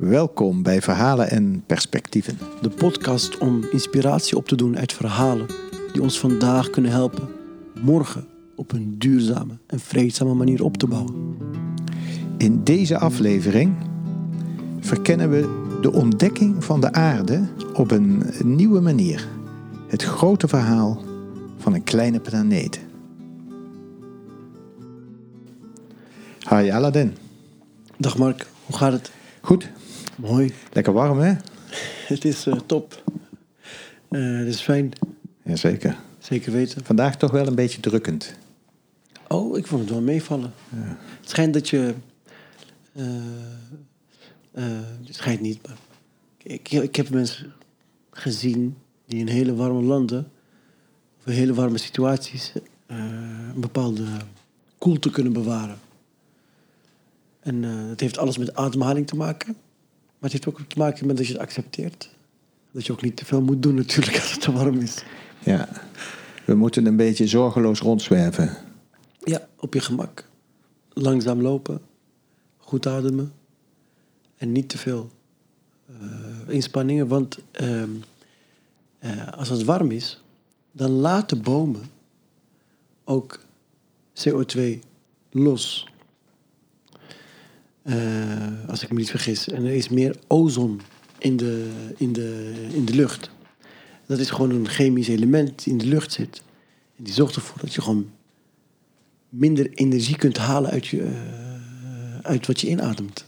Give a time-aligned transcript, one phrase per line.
[0.00, 2.38] Welkom bij Verhalen en Perspectieven.
[2.60, 5.46] De podcast om inspiratie op te doen uit verhalen
[5.92, 7.28] die ons vandaag kunnen helpen
[7.80, 8.26] morgen
[8.56, 11.36] op een duurzame en vreedzame manier op te bouwen.
[12.38, 13.76] In deze aflevering
[14.80, 19.28] verkennen we de ontdekking van de aarde op een nieuwe manier.
[19.88, 21.02] Het grote verhaal
[21.58, 22.80] van een kleine planeet.
[26.48, 27.16] Hi Aladdin.
[27.96, 29.10] Dag Mark, hoe gaat het?
[29.40, 29.70] Goed,
[30.20, 31.34] Mooi, lekker warm hè?
[32.14, 33.02] het is eh, top.
[34.08, 34.92] Eh, het is fijn,
[35.42, 35.96] Jazeker.
[36.18, 36.84] zeker weten.
[36.84, 38.34] Vandaag toch wel een beetje drukkend.
[39.28, 40.52] Oh, ik vond het wel meevallen.
[41.20, 41.94] Het schijnt dat je...
[42.92, 43.04] eh,
[45.04, 45.76] het schijnt niet, maar...
[46.42, 47.52] Ik, ik heb mensen
[48.10, 48.76] gezien
[49.06, 50.30] die in hele warme landen...
[51.18, 52.52] of in hele warme situaties...
[52.86, 54.04] een bepaalde
[54.78, 55.78] koelte kunnen bewaren.
[57.40, 59.56] En eh het heeft alles met ademhaling te maken.
[60.20, 62.10] Maar het heeft ook te maken met dat je het accepteert.
[62.70, 65.04] Dat je ook niet te veel moet doen natuurlijk als het te warm is.
[65.44, 65.68] Ja,
[66.44, 68.56] we moeten een beetje zorgeloos rondzwerven.
[69.24, 70.24] Ja, op je gemak.
[70.92, 71.80] Langzaam lopen.
[72.56, 73.32] Goed ademen.
[74.36, 75.10] En niet te veel
[75.86, 77.08] eh, inspanningen.
[77.08, 77.90] Want ehm,
[78.98, 80.22] eh, als het warm is,
[80.72, 81.82] dan laten bomen
[83.04, 83.40] ook
[84.14, 84.60] CO2
[85.30, 85.88] los.
[87.90, 89.48] Eh, als ik me niet vergis.
[89.48, 90.80] En er is meer ozon
[91.18, 93.30] in de, in, de, in de lucht.
[94.06, 96.42] Dat is gewoon een chemisch element die in de lucht zit.
[96.96, 98.10] En die zorgt ervoor dat je gewoon
[99.28, 103.24] minder energie kunt halen uit, je, eh, uit wat je inademt.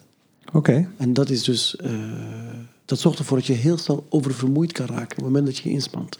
[0.52, 1.77] Oké, En dat is dus.
[1.77, 1.90] eh,
[2.84, 5.68] dat zorgt ervoor dat je heel snel oververmoeid kan raken op het moment dat je
[5.68, 6.18] je inspant.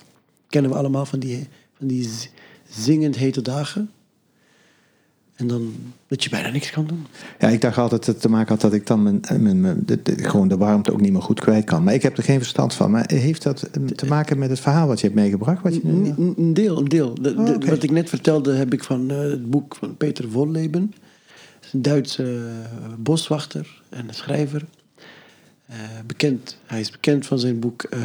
[0.48, 1.48] Kennen we allemaal van die,
[1.79, 2.09] van die
[2.69, 3.91] zingend hete dagen.
[5.33, 5.75] En dan
[6.07, 7.07] dat je bijna niks kan doen.
[7.39, 9.83] Ja, ik dacht altijd dat het te maken had dat ik dan mijn, mijn, mijn-
[9.87, 11.83] de, de- gewoon de warmte ook niet meer goed kwijt kan.
[11.85, 12.91] Maar ik heb er geen verstand van.
[12.91, 15.63] Maar heeft dat eh, te maken met het verhaal wat je hebt meegebracht?
[15.63, 17.15] Wat je nu, Een deel, een deel.
[17.15, 17.69] De- de- Oh.
[17.69, 22.25] Wat ik net vertelde heb ik van eh, het boek van Peter is een Duitse
[22.25, 24.65] eh, boswachter en schrijver.
[25.67, 25.77] Eh,
[26.07, 28.01] bekend, hij is bekend van zijn boek eh,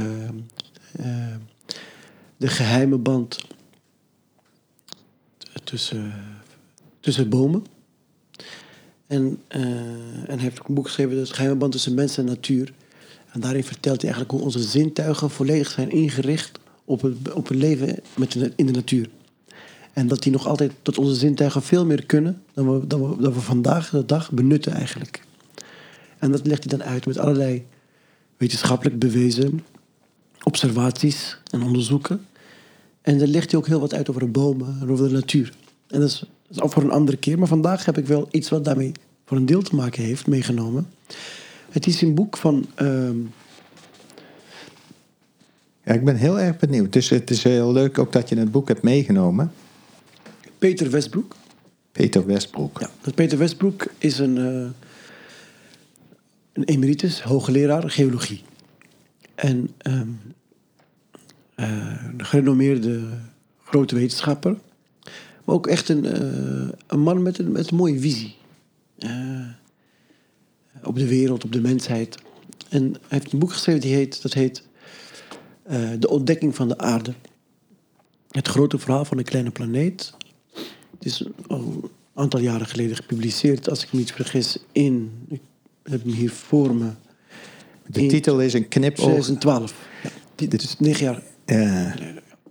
[1.00, 1.36] eh,
[2.38, 3.46] De geheime band
[5.64, 6.14] tussen,
[7.08, 7.66] tussen bomen.
[9.08, 12.26] En, eh, en hij heeft ook een boek geschreven, De geheime band tussen mens en
[12.26, 12.74] natuur.
[13.32, 17.58] En daarin vertelt hij eigenlijk hoe onze zintuigen volledig zijn ingericht op het, op het
[17.58, 19.10] leven met in de natuur.
[19.94, 23.22] En dat die nog altijd, dat onze zintuigen veel meer kunnen dan we, dan we,
[23.22, 25.24] dan we vandaag de dag benutten eigenlijk.
[26.18, 27.66] En dat legt hij dan uit met allerlei
[28.38, 29.64] wetenschappelijk bewezen
[30.44, 32.26] observaties en onderzoeken.
[33.02, 35.54] En dan legt hij ook heel wat uit over de bomen en over de natuur.
[35.88, 37.40] En dat is, dat is ook voor een andere keer.
[37.40, 38.92] Maar vandaag heb ik wel iets wat daarmee
[39.26, 40.88] voor een deel te maken heeft meegenomen.
[41.70, 43.18] Het is een boek van ehm,
[45.84, 46.94] Ja, ik ben heel erg benieuwd.
[46.94, 49.52] Dus het is heel leuk ook dat je het boek hebt meegenomen.
[50.58, 51.36] Peter Westbroek.
[51.92, 52.80] Peter Westbroek.
[52.80, 54.70] Ja, dat Peter Westbroek is een, eh,
[56.54, 58.44] een emeritus, hoogleraar geologie.
[59.36, 60.02] En eh,
[61.56, 63.08] een gerenommeerde
[63.64, 64.58] grote wetenschapper.
[65.48, 68.36] Maar ook echt een, eh, een man met een, met een mooie visie.
[68.98, 69.48] Eh,
[70.84, 72.18] op de wereld, op de mensheid.
[72.70, 74.64] En hij heeft een boek geschreven die heet, dat heet
[75.64, 77.14] eh, De ontdekking van de aarde.
[78.32, 80.14] Het grote verhaal van een kleine planeet.
[80.98, 85.12] Het is al een aantal jaren geleden gepubliceerd, als ik me niet vergis, in.
[85.30, 85.42] Ik
[85.84, 86.90] heb hem hier voor me.
[87.86, 89.06] De titel is een knipoog.
[89.06, 89.88] 2012.
[90.04, 91.24] Ja, dit is negen jaar.
[91.46, 91.96] Ja.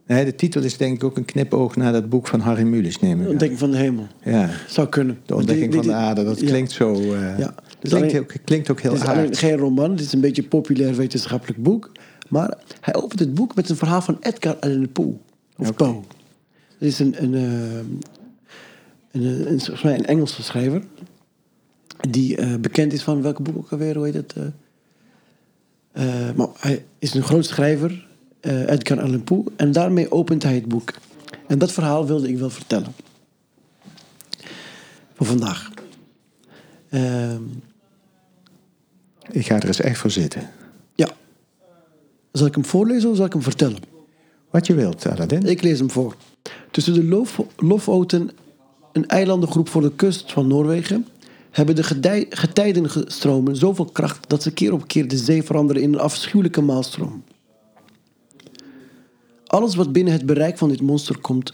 [0.07, 2.99] Nee, de titel is denk ik ook een knipoog naar dat boek van Harry Mulisch,
[3.01, 4.07] neem De ontdekking van de hemel.
[4.25, 5.19] Ja, Zou kunnen.
[5.27, 6.25] de ontdekking van de aarde.
[6.25, 6.47] Dat ja.
[6.47, 6.93] klinkt zo...
[6.95, 7.55] eh, Ja.
[7.81, 10.21] Dus klinkt, alleen- ook, klinkt ook heel Het is alleen geen roman, het is een
[10.21, 11.93] beetje een populair wetenschappelijk boek.
[12.29, 15.15] Maar hij opent het boek met een verhaal van Edgar Allan Poe.
[15.57, 15.75] Of.
[15.75, 15.93] Poe.
[16.79, 17.43] Dat is een, een, eh,
[19.11, 20.83] een, een, een, volgens mij een Engelse schrijver.
[22.09, 24.33] Die eh, bekend is van welke boek ook alweer, hoe heet het?
[24.37, 24.45] eh?
[26.29, 28.07] Eh, maar hij is een groot schrijver,
[28.47, 29.45] eh, Edgar Allan Poe.
[29.57, 30.93] En daarmee opent hij het boek.
[31.47, 32.93] En dat verhaal wilde ik wel vertellen.
[35.15, 35.71] Voor vandaag.
[36.89, 37.43] Ehm
[39.31, 40.51] Ik ga er eens echt voor zitten.
[40.95, 41.09] Ja.
[42.33, 43.79] Zal ik hem voorlezen of zal ik hem vertellen?
[44.51, 45.43] Wat je wilt, Aladdin.
[45.43, 46.17] Ik lees hem voor.
[46.71, 48.31] Tussen de Lof Lofoten,
[48.93, 51.07] een eilandengroep voor de kust van Noorwegen,
[51.51, 51.83] hebben de
[52.31, 57.23] getijdenstromen zoveel kracht dat ze keer op keer de zee veranderen in een afschuwelijke maalstroom.
[59.47, 61.53] Alles wat binnen het bereik van dit monster komt,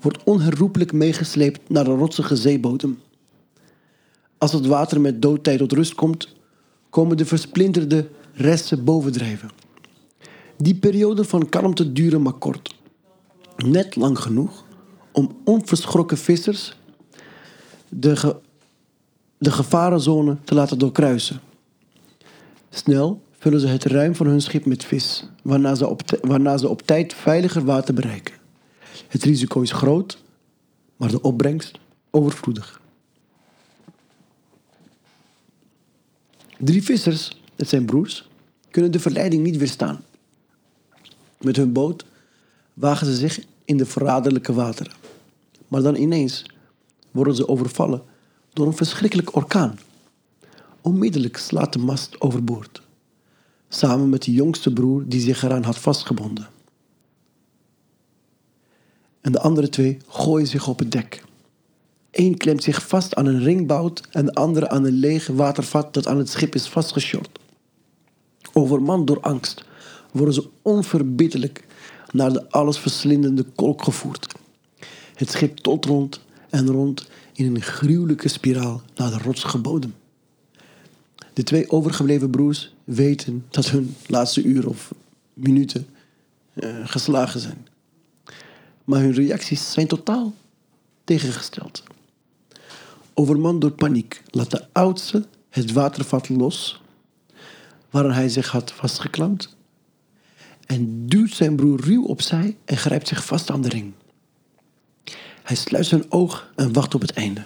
[0.00, 3.00] wordt onherroepelijk meegesleept naar de rotsige zeebodem.
[4.38, 6.28] Als het water met doodtijd tot rust komt,
[6.90, 9.50] komen de versplinterde resten bovendrijven.
[10.56, 12.74] Die periode van kalmte duurde maar kort.
[13.56, 14.64] Net lang genoeg
[15.12, 16.76] om onverschrokken vissers
[17.88, 18.36] de,
[19.38, 21.40] de gevarenzone te laten doorkruisen.
[22.70, 26.68] Snel vullen ze het ruim van hun schip met vis, waarna ze op, waarna ze
[26.68, 28.34] op tijd veiliger water bereiken.
[29.08, 30.18] Het risico is groot,
[30.96, 31.78] maar de opbrengst
[32.10, 32.80] overvloedig.
[36.58, 38.28] Drie vissers, het zijn broers,
[38.70, 40.04] kunnen de verleiding niet weerstaan.
[41.40, 42.04] Met hun boot
[42.74, 44.92] wagen ze zich in de verraderlijke wateren.
[45.68, 46.44] Maar dan ineens
[47.10, 48.02] worden ze overvallen
[48.52, 49.78] door een verschrikkelijk orkaan.
[50.80, 52.81] Onmiddellijk slaat de mast overboord.
[53.74, 56.48] Samen met de jongste broer die zich eraan had vastgebonden.
[59.20, 61.24] En de andere twee gooien zich op het dek.
[62.10, 66.06] Eén klemt zich vast aan een ringbout en de andere aan een leeg watervat dat
[66.06, 67.38] aan het schip is vastgesjord.
[68.52, 69.64] Overmand door angst
[70.10, 71.66] worden ze onverbiddelijk
[72.10, 74.34] naar de allesverslindende kolk gevoerd.
[75.14, 76.20] Het schip tot rond
[76.50, 79.94] en rond in een gruwelijke spiraal naar de rotsige bodem.
[81.32, 84.94] De twee overgebleven broers weten dat hun laatste uur of
[85.34, 85.86] minuten
[86.52, 87.66] eh, geslagen zijn.
[88.84, 90.34] Maar hun reacties zijn totaal
[91.04, 91.82] tegengesteld.
[93.14, 96.80] Overmand door paniek laat de oudste het watervat los
[97.90, 99.56] waaraan hij zich had vastgeklampt
[100.66, 103.92] en duwt zijn broer ruw opzij en grijpt zich vast aan de ring.
[105.42, 107.44] Hij sluit zijn oog en wacht op het einde.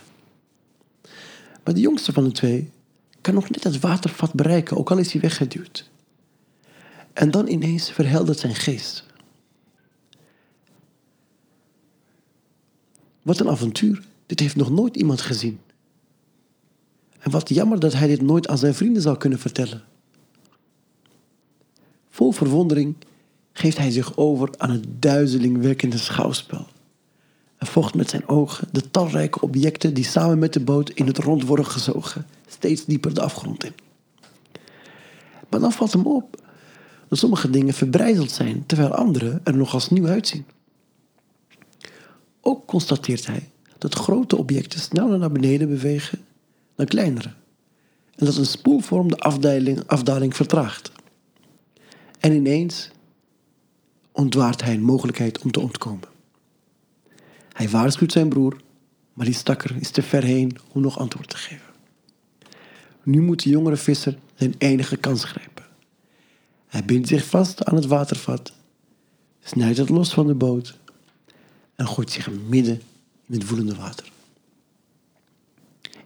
[1.64, 2.70] Maar de jongste van de twee
[3.26, 5.90] kan nog net het watervat bereiken, ook al is hij weggeduwd.
[7.12, 9.04] En dan ineens verheldert zijn geest.
[13.22, 14.04] Wat een avontuur.
[14.26, 15.58] Dit heeft nog nooit iemand gezien.
[17.18, 19.82] En wat jammer dat hij dit nooit aan zijn vrienden zou kunnen vertellen.
[22.10, 22.96] Vol verwondering
[23.52, 26.66] geeft hij zich over aan het duizelingwekkende schouwspel.
[27.56, 31.18] En volgt met zijn ogen de talrijke objecten die samen met de boot in het
[31.18, 32.26] rond worden gezogen,
[32.56, 33.74] steeds dieper de afgrond in.
[35.48, 36.44] Maar dan valt hem op
[37.08, 40.44] dat sommige dingen verbrijzeld zijn, terwijl andere er nog als nieuw uitzien.
[42.40, 46.24] Ook constateert hij dat grote objecten sneller naar beneden bewegen
[46.74, 47.32] dan kleinere.
[48.14, 50.92] En dat een spoelvorm de afdaling, afdaling vertraagt.
[52.20, 52.90] En ineens
[54.12, 56.08] ontwaart hij een mogelijkheid om te ontkomen.
[57.52, 58.56] Hij waarschuwt zijn broer,
[59.12, 61.65] maar die stakker is te ver heen om nog antwoord te geven.
[63.06, 65.64] Nu moet de jongere visser zijn enige kans grijpen.
[66.66, 68.52] Hij bindt zich vast aan het watervat,
[69.44, 70.78] snijdt het los van de boot
[71.74, 72.82] en gooit zich midden
[73.26, 74.12] in het woelende water.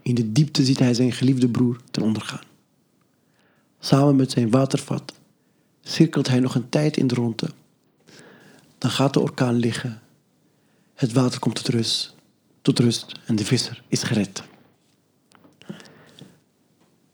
[0.02, 2.44] In de diepte ziet hij zijn geliefde broer ten onder gaan.
[3.79, 5.14] Samen met zijn watervat
[5.82, 7.50] cirkelt hij nog een tijd in de ronde.
[8.79, 10.00] Dan gaat de orkaan liggen.
[10.94, 12.14] Het water komt tot rust,
[12.62, 14.43] tot rust en de visser is gered.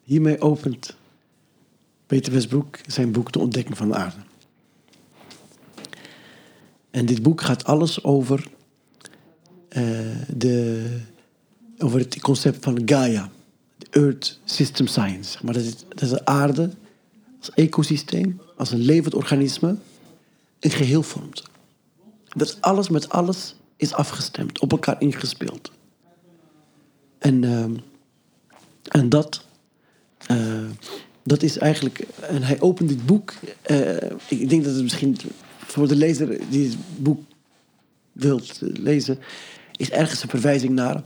[0.06, 0.96] Hiermee opent
[2.06, 4.16] Peter Westbroek zijn boek De Ontdekking van de Aarde.
[6.90, 8.48] En dit boek gaat alles over,
[9.68, 9.82] eh,
[10.36, 11.00] de,
[11.78, 13.30] over het concept van Gaia,
[13.76, 15.38] de Earth System Science.
[15.42, 16.70] Maar dat is, dat is de aarde
[17.38, 19.76] als ecosysteem, als een levend organisme,
[20.60, 21.42] een geheel vormt.
[22.28, 25.72] Dat alles met alles is afgestemd, op elkaar ingespeeld.
[27.18, 27.76] En, ehm,
[28.82, 29.44] en dat,
[30.26, 30.36] eh,
[31.22, 32.06] dat is eigenlijk.
[32.20, 33.34] En hij opent dit boek.
[33.62, 33.96] eh,
[34.28, 35.16] ik denk dat het misschien
[35.58, 37.20] voor de lezer die het boek
[38.12, 39.18] wilt lezen,
[39.76, 41.02] is ergens een verwijzing naar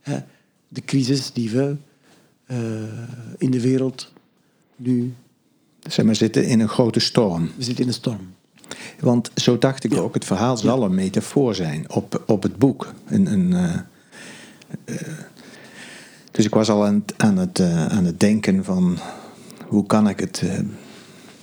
[0.00, 0.18] hè,
[0.68, 1.76] de crisis die we
[2.46, 2.58] eh,
[3.38, 4.12] in de wereld
[4.76, 5.14] nu.
[5.88, 7.50] Zeg maar, zitten in een grote storm.
[7.56, 8.34] We zitten in een storm.
[9.00, 12.94] Want zo dacht ik ook, het verhaal zal een metafoor zijn op, op het boek.
[13.06, 13.78] Een, een, eh,
[14.84, 15.08] eh,
[16.32, 18.98] dus ik was al aan, het- aan, het, eh, aan het denken van
[19.66, 20.58] hoe kan ik het, eh,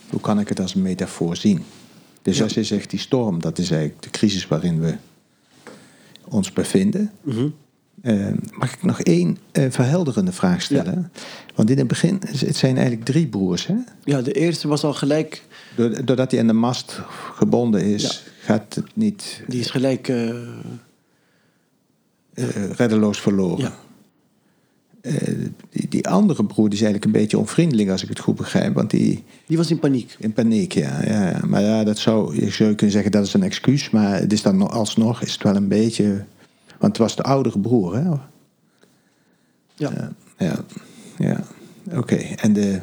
[0.09, 1.63] hoe kan ik het als een metafoor zien.
[2.21, 2.43] Dus Ja.
[2.43, 4.95] als je zegt die storm, dat is eigenlijk de crisis waarin we
[6.27, 7.11] ons bevinden.
[8.01, 8.27] Eh,
[8.57, 11.11] mag ik nog één eh, verhelderende vraag stellen?
[11.55, 13.75] Want in het begin, het zijn eigenlijk drie broers, hè?
[14.03, 15.43] Ja, de eerste was al gelijk.
[15.75, 16.99] Doord- Doordat hij aan de mast
[17.35, 18.31] gebonden is, Ja.
[18.53, 20.11] gaat het niet Die is gelijk.
[22.77, 23.73] reddeloos verloren.
[25.09, 25.35] Eh,
[25.89, 28.73] die, andere broer is eigenlijk een beetje onvriendelijk, als ik het goed begrijp.
[28.73, 30.15] Want die Die was in paniek.
[30.19, 31.05] in paniek, ja.
[31.05, 31.41] ja.
[31.47, 33.89] Maar ja, dat zou, je zou kunnen zeggen dat is een excuus.
[33.89, 36.25] Maar het is dan nog- alsnog is het wel een beetje...
[36.79, 38.01] Want het was de oudere broer, hè?
[38.01, 38.21] Ja.
[39.75, 40.63] Ja, ja,
[41.17, 41.43] ja.
[41.97, 42.15] oké.
[42.15, 42.79] En de,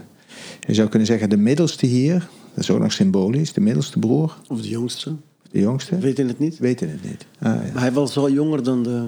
[0.67, 4.37] Je zou kunnen zeggen, de middelste hier, dat is ook nog symbolisch, de middelste broer,
[4.49, 5.15] Of de jongste.
[5.51, 6.59] de jongste, We weten het niet.
[6.59, 7.27] weten het niet.
[7.39, 7.73] Ah, ja.
[7.73, 9.07] Maar hij was wel jonger dan de...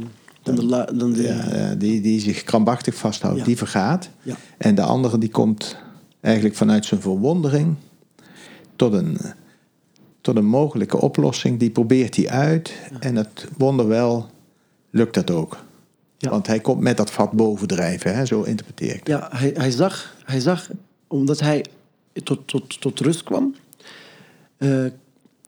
[0.54, 3.44] Dan de, la- dan de Ja, die, die zich krampachtig vasthoudt, Ja.
[3.44, 4.10] die vergaat.
[4.22, 4.36] Ja.
[4.58, 5.76] En de andere die komt
[6.20, 7.74] eigenlijk vanuit zijn verwondering
[8.76, 9.18] tot een,
[10.20, 11.58] tot een mogelijke oplossing.
[11.58, 12.72] Die probeert hij uit.
[13.00, 14.26] En het wonderwel
[14.90, 15.56] lukt dat ook.
[16.18, 16.30] Ja.
[16.30, 18.26] Want hij komt met dat vat bovendrijven, hè?
[18.26, 19.06] zo interpreteer ik.
[19.06, 20.70] Ja, hij, hij, zag, hij zag,
[21.06, 21.64] omdat hij
[22.24, 23.54] tot, tot, tot rust kwam,
[24.56, 24.84] eh,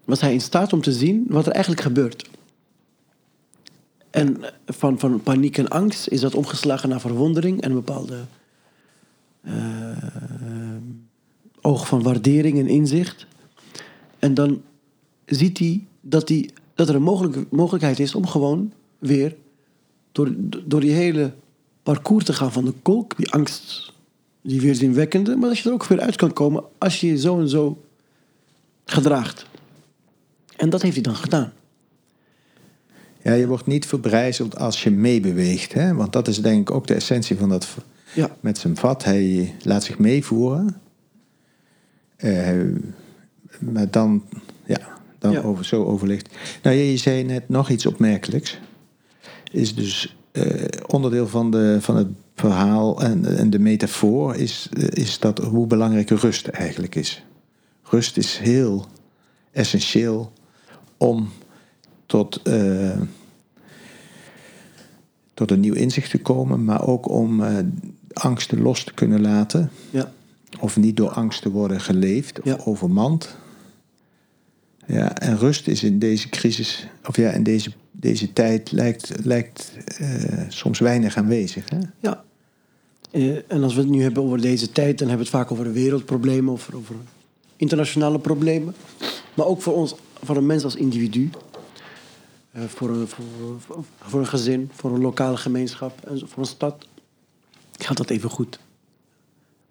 [0.04, 2.28] was hij in staat om te zien wat er eigenlijk gebeurt.
[4.10, 8.18] En van, van paniek en angst is dat omgeslagen naar verwondering en een bepaalde
[9.40, 9.54] eh,
[11.60, 13.26] oog van waardering en inzicht.
[14.18, 14.62] En dan
[15.26, 19.36] ziet hij dat, hij, dat er een mogelijk, mogelijkheid is om gewoon weer
[20.12, 21.32] door, door die hele
[21.82, 23.92] parcours te gaan van de kolk, die angst,
[24.42, 27.40] die weerzinwekkende, maar dat je er ook weer uit kan komen als je je zo
[27.40, 27.82] en zo
[28.84, 29.46] gedraagt.
[30.56, 31.52] En dat heeft hij dan gedaan.
[33.22, 35.72] Ja, je wordt niet verbrijzeld als je meebeweegt.
[35.72, 35.94] Hè?
[35.94, 37.68] Want dat is denk ik ook de essentie van dat
[38.14, 39.04] Ja, met zijn vat.
[39.04, 40.80] Hij laat zich meevoeren.
[42.16, 42.50] Eh,
[43.58, 44.24] maar dan,
[44.64, 44.80] ja,
[45.18, 45.40] dan Ja.
[45.40, 46.28] Over, zo overligt.
[46.62, 48.58] Nou, je, je zei net nog iets opmerkelijks.
[49.52, 54.34] Is dus eh, onderdeel van, de, van het verhaal en, en de metafoor...
[54.34, 57.24] Is, is dat hoe belangrijk rust eigenlijk is.
[57.82, 58.86] Rust is heel
[59.52, 60.32] essentieel
[60.96, 61.28] om
[62.10, 63.00] tot, eh,
[65.34, 66.64] tot een nieuw inzicht te komen...
[66.64, 67.56] maar ook om eh,
[68.12, 69.70] angsten los te kunnen laten...
[69.90, 70.12] ja,
[70.60, 72.58] Of niet door angst te worden geleefd of Ja.
[72.64, 73.36] overmand.
[74.86, 79.72] Ja, en rust is in deze crisis, of ja, in deze, deze tijd lijkt, lijkt
[79.98, 80.08] eh,
[80.48, 81.70] soms weinig aanwezig.
[81.70, 81.78] Hè?
[82.00, 82.24] ja.
[83.48, 85.72] En als we het nu hebben over deze tijd, dan hebben we het vaak over
[85.72, 86.94] wereldproblemen of over
[87.56, 88.74] internationale problemen.
[89.34, 91.30] Maar ook voor ons, voor een mens als individu.
[92.52, 93.24] Eh, voor, een, voor,
[94.00, 96.86] voor, een gezin, voor een lokale gemeenschap en voor een stad.
[97.72, 98.60] Gaat dat even goed.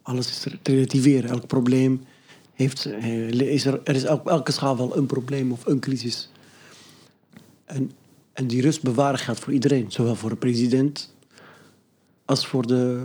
[0.02, 1.30] Alles is te relativeren.
[1.30, 2.06] Elk probleem
[2.54, 6.30] heeft, eh, is er, er is op elke schaal wel een probleem of een crisis.
[7.66, 7.92] En,
[8.34, 9.92] en die rust bewaren gaat voor iedereen.
[9.92, 11.14] Zowel voor de president
[12.26, 13.04] als voor de,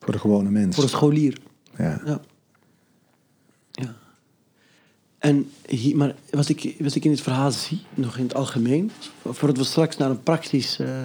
[0.00, 0.74] Voor de gewone mens.
[0.74, 1.38] voor de scholier.
[1.76, 2.02] Ja.
[2.04, 2.20] ja.
[5.18, 8.90] En hier, maar wat ik, wat ik in het verhaal zie, nog in het algemeen,
[9.24, 11.04] voordat we straks naar een praktisch, eh,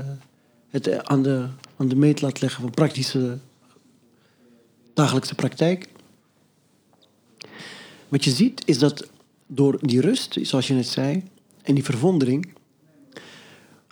[0.70, 3.38] het eh, aan de, aan de meet laten leggen van praktische
[4.94, 5.88] dagelijkse praktijk.
[8.10, 9.10] Wat je ziet is dat
[9.48, 11.24] door die rust, zoals je net zei,
[11.62, 12.54] en die verwondering,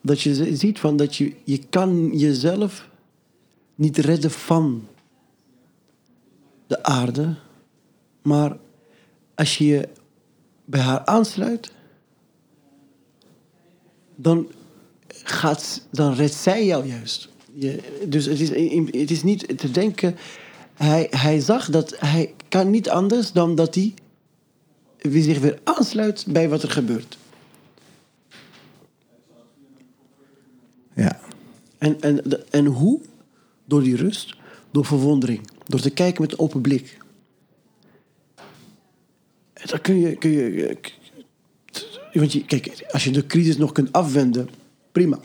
[0.01, 2.89] dat je ziet van dat je, je kan jezelf
[3.75, 4.87] niet redden van
[6.67, 7.35] de aarde,
[8.21, 8.57] maar
[9.35, 9.89] als je je
[10.65, 11.71] bij haar aansluit,
[14.15, 14.47] dan,
[15.07, 17.29] gaat, dan redt zij jou juist.
[17.53, 18.49] Je, dus het is,
[18.99, 20.15] het is niet te denken.
[20.73, 23.93] Hij, hij zag dat hij kan niet anders dan dat hij
[24.97, 27.17] weer zich weer aansluit bij wat er gebeurt.
[31.01, 31.19] ja.
[31.77, 32.99] En, en, en hoe?
[33.65, 34.35] Door die rust,
[34.71, 36.97] door verwondering, door te kijken met open blik.
[39.65, 40.77] Dan kun je, kun je.
[42.13, 44.49] Want je, kijk, als je de crisis nog kunt afwenden,
[44.91, 45.19] prima.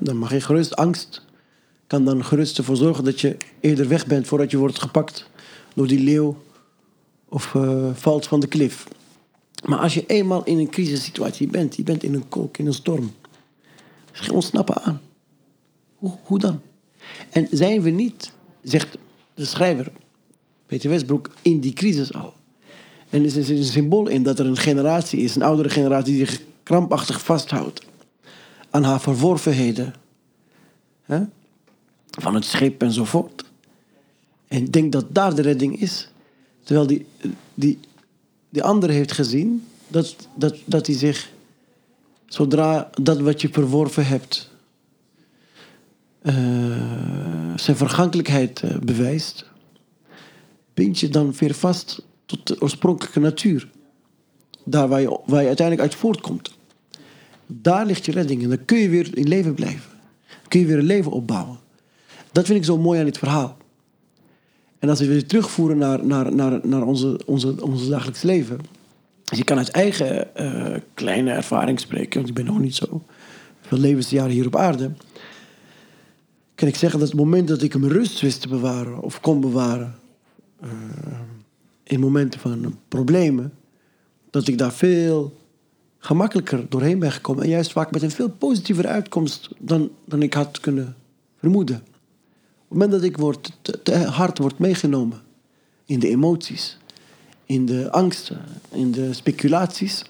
[0.00, 1.24] Dan mag je gerust angst.
[1.86, 5.28] Kan dan gerust ervoor zorgen dat je eerder weg bent voordat je wordt gepakt
[5.74, 6.42] door die leeuw
[7.28, 8.86] of eh, valt van de klif.
[9.64, 12.74] Maar als je eenmaal in een crisissituatie bent, je bent in een kolk, in een
[12.74, 13.12] storm,
[14.12, 15.00] is geen ontsnappen aan.
[15.94, 16.60] Hoe, hoe dan?
[17.30, 18.98] En zijn we niet, zegt
[19.34, 19.92] de schrijver
[20.66, 22.34] Peter Westbroek, in die crisis al?
[23.10, 26.26] En er is een symbool in dat er een generatie is, een oudere generatie, die
[26.26, 27.82] zich krampachtig vasthoudt
[28.70, 29.94] aan haar verworvenheden.
[31.02, 31.20] Hè?
[32.10, 33.44] Van het schip enzovoort.
[34.48, 36.10] En ik denk dat daar de redding is.
[36.62, 37.06] Terwijl die,
[37.54, 37.78] die,
[38.48, 41.30] die andere heeft gezien dat, dat, dat hij zich,
[42.26, 44.50] zodra dat wat je verworven hebt,
[46.22, 46.34] eh,
[47.56, 49.44] zijn vergankelijkheid eh, bewijst,
[50.74, 53.68] bind je dan weer vast tot de oorspronkelijke natuur.
[54.64, 56.58] Daar waar je, waar uiteindelijk uit voortkomt.
[57.46, 59.90] Daar ligt je redding en dan kun je weer in leven blijven.
[60.48, 61.58] Kun je weer een leven opbouwen.
[62.32, 63.56] Dat vind ik zo mooi aan dit verhaal.
[64.78, 68.58] En als we weer terugvoeren naar, naar, naar, naar onze, onze, onze dagelijks leven.
[69.24, 73.02] Dus je kan uit eigen eh, kleine ervaring spreken, want ik ben nog niet zo
[73.60, 74.92] veel levensjaren hier op aarde.
[76.54, 79.40] Kan ik zeggen dat het moment dat ik mijn rust wist te bewaren of kon
[79.40, 79.94] bewaren,
[80.60, 80.70] eh,
[81.90, 83.52] in momenten van problemen,
[84.30, 85.38] dat ik daar veel
[85.98, 87.42] gemakkelijker doorheen ben gekomen.
[87.42, 90.96] En juist vaak met een veel positievere uitkomst dan, dan ik had kunnen
[91.38, 91.76] vermoeden.
[91.76, 91.82] Op
[92.68, 95.20] het moment dat ik word, te, te hard word meegenomen
[95.84, 96.78] in de emoties,
[97.46, 100.04] in de angsten, in de speculaties,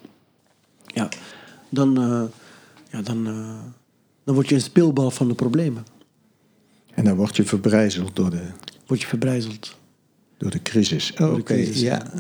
[0.87, 1.09] ja,
[1.69, 2.23] dan, eh,
[2.91, 3.59] ja, dan, eh,
[4.25, 5.85] dan word je een speelbal van de problemen.
[6.95, 8.43] En dan word je verbrijzeld door de,
[8.87, 9.79] Word je verbrijzeld.
[10.41, 11.15] Door de crisis.
[11.15, 12.13] De Oké, ja.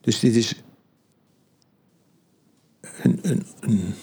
[0.00, 0.54] Dus dit is
[3.02, 3.94] een, een, een,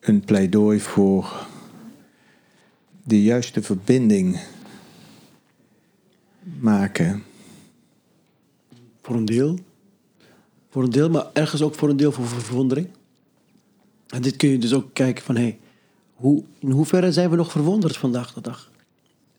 [0.00, 1.46] een pleidooi voor
[3.02, 4.40] de juiste verbinding
[6.60, 7.22] maken.
[9.02, 9.58] Voor een deel.
[10.70, 12.88] Voor een deel, maar ergens ook voor een deel voor verwondering.
[14.06, 15.36] En dit kun je dus ook kijken van...
[15.36, 15.58] Hey,
[16.14, 18.70] hoe, in hoeverre zijn we nog verwonderd vandaag de dag?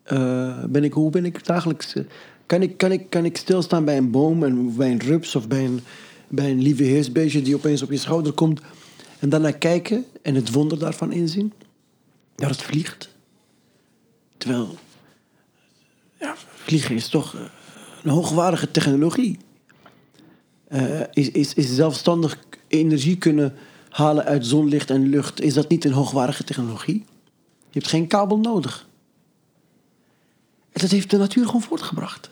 [0.03, 1.93] Eh, ben ik, hoe ben ik dagelijks...
[1.93, 2.03] eh,
[2.45, 5.47] kan, ik, kan, ik, kan ik stilstaan bij een boom en bij een rups of
[5.47, 5.79] bij een,
[6.27, 7.41] bij een lieve heersbeestje...
[7.41, 8.61] die opeens op je schouder komt...
[9.19, 11.53] en daarna kijken en het wonder daarvan inzien?
[12.35, 13.09] Dat het vliegt.
[14.37, 14.75] Terwijl...
[16.19, 17.41] Ja, vliegen is toch eh,
[18.03, 19.37] een hoogwaardige technologie
[21.13, 23.53] is, is, is zelfstandig energie kunnen
[23.89, 25.41] halen uit zonlicht en lucht.
[25.41, 27.05] Is dat niet een hoogwaardige technologie?
[27.69, 28.87] Je hebt geen kabel nodig.
[30.71, 32.29] En dat heeft de natuur gewoon voortgebracht.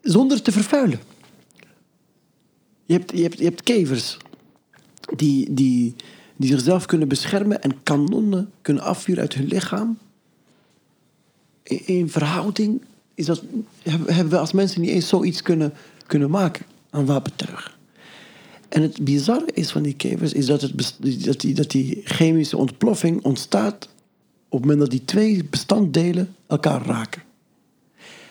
[0.00, 1.00] Zonder te vervuilen.
[2.84, 4.16] Je hebt, je hebt, je hebt kevers
[5.16, 5.94] die, die,
[6.36, 9.98] die zichzelf kunnen beschermen en kanonnen kunnen afvuren uit hun lichaam
[11.64, 12.82] in, in verhouding
[13.14, 13.42] is dat,
[13.82, 15.72] hebben we als mensen niet eens zoiets kunnen,
[16.06, 17.73] kunnen maken aan wapentuig.
[18.74, 22.56] En het bizarre is van die kevers is dat, het, dat, die, dat die chemische
[22.56, 23.88] ontploffing ontstaat
[24.48, 27.22] op het moment dat die twee bestanddelen elkaar raken.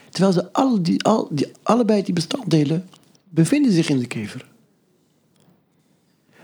[0.09, 2.89] Terwijl ze alle die, al, die, allebei die bestanddelen
[3.29, 4.45] bevinden zich in de kever.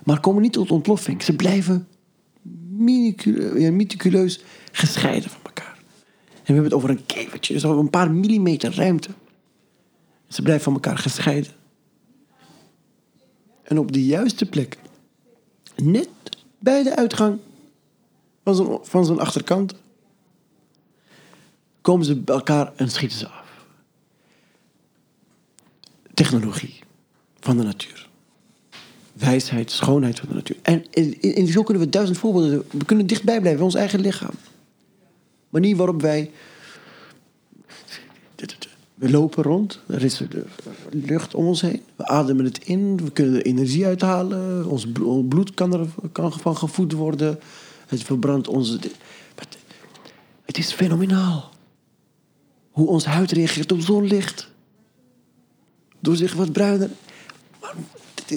[0.03, 1.23] Maar komen niet tot ontploffing.
[1.23, 1.87] Ze blijven
[3.71, 5.77] meticuleus gescheiden van elkaar.
[5.77, 9.09] En we hebben het over een kevertje, dus over een paar millimeter ruimte.
[10.27, 11.57] Ze blijven van elkaar gescheiden.
[13.69, 14.77] En op de juiste plek,
[15.75, 16.09] net
[16.59, 17.39] bij de uitgang
[18.43, 19.73] van zijn, van zijn achterkant,
[21.81, 23.65] komen ze bij elkaar en schieten ze af.
[26.13, 26.79] Technologie
[27.39, 28.09] van de natuur.
[29.13, 30.57] Wijsheid, schoonheid van de natuur.
[30.61, 32.63] En, en, en zo kunnen we duizend voorbeelden.
[32.71, 34.35] We kunnen dichtbij blijven ons eigen lichaam
[35.49, 36.31] manier waarop wij.
[38.99, 40.21] We lopen rond, er is
[40.91, 41.81] lucht om ons heen.
[41.95, 44.65] We ademen het in, we kunnen er energie uithalen.
[44.65, 47.39] Ons bl- ons bloed kan er kan van gevoed worden.
[47.87, 48.79] Het verbrandt onze.
[50.45, 51.49] Het- is fenomenaal.
[52.71, 54.49] Hoe onze huid reageert op zonlicht.
[55.99, 56.89] Door zich wat bruiner.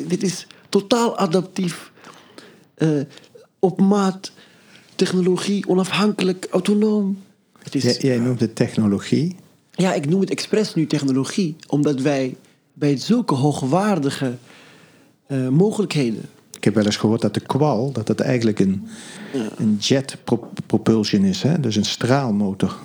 [0.09, 1.92] Dit, is totaal adaptief.
[2.75, 3.01] eh,
[3.59, 4.33] op maat.
[4.94, 7.22] Technologie, onafhankelijk, autonoom.
[7.70, 9.37] Is, Jij, jij noemt het technologie.
[9.83, 12.37] Ja, ik noem het expres nu technologie, omdat wij
[12.73, 14.37] bij zulke hoogwaardige
[15.27, 16.23] eh, mogelijkheden.
[16.57, 18.88] Ik heb wel eens gehoord dat de kwal, dat dat eigenlijk een,
[19.57, 21.42] een jet pro- propulsion is.
[21.42, 21.61] Hè?
[21.61, 22.79] Dus een straalmotor.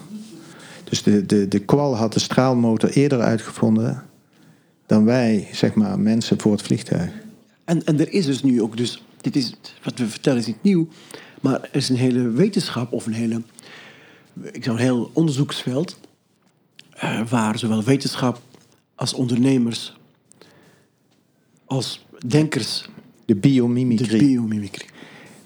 [0.84, 4.04] Dus de, de, de kwal had de straalmotor eerder uitgevonden
[4.86, 7.12] dan wij, zeg maar, mensen voor het vliegtuig.
[7.66, 10.64] En, en er is dus nu ook, dus dit is, wat we vertellen is niet
[10.64, 10.88] nieuw,
[11.42, 13.42] maar er is een hele wetenschap of een hele,
[14.52, 15.98] ik zou een heel onderzoeksveld,
[17.30, 18.42] waar zowel wetenschap
[18.96, 19.98] als ondernemers,
[21.66, 24.18] als denkers, De de biomimicry.
[24.18, 24.86] biomimicry.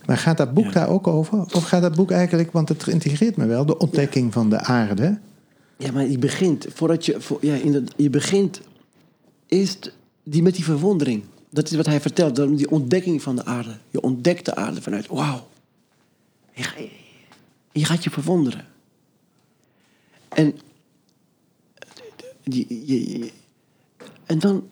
[0.06, 0.72] maar gaat dat boek Ja.
[0.72, 1.40] daar ook over?
[1.54, 5.20] Of gaat dat boek eigenlijk, want het integreert me wel, de ontdekking van de aarde.
[5.78, 8.62] Ja, maar je begint, voordat je, voor, ja, inderdaad, je begint
[9.48, 11.24] eerst die, met die verwondering.
[11.50, 13.78] Dat is wat hij vertelt, die ontdekking van de aarde.
[13.90, 15.48] Je ontdekt de aarde vanuit, wauw.
[16.54, 16.90] Je,
[17.72, 18.66] je gaat je verwonderen.
[20.30, 20.54] En,
[22.44, 23.32] je- je-
[24.26, 24.70] en dan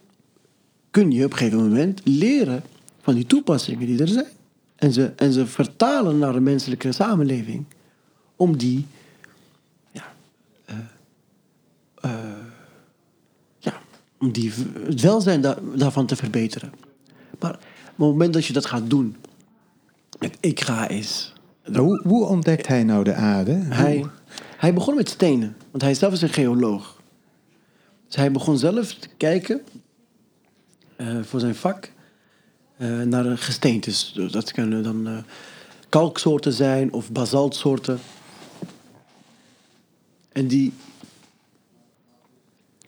[0.92, 2.64] kun je op een gegeven moment leren
[3.02, 4.26] van die toepassingen die er zijn.
[4.76, 7.66] En ze, en ze vertalen naar de menselijke samenleving.
[8.36, 8.86] Om die
[9.92, 10.04] ja,
[13.60, 13.74] ja,
[14.20, 14.52] om die,
[14.86, 16.72] het welzijn da- daarvan te verbeteren.
[17.40, 19.16] Maar op het moment dat je dat gaat doen,
[20.20, 21.34] met ik ga eens.
[21.76, 23.52] Hoe, hoe ontdekt hij nou de aarde?
[23.52, 24.06] Hij,
[24.58, 26.99] hij begon met stenen, want hij zelf is een geoloog.
[28.10, 29.62] Dus hij begon zelf te kijken
[30.96, 31.92] eh, voor zijn vak
[32.78, 34.12] eh, naar gesteentes.
[34.14, 35.18] Dus Dat kunnen dan eh,
[35.90, 38.00] kalksoorten zijn of basaltsoorten.
[40.32, 40.74] En die,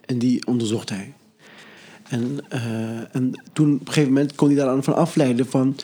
[0.05, 1.13] en die onderzocht hij.
[2.10, 2.39] En,
[3.12, 5.75] en toen op een gegeven moment kon hij daaraan van afleiden van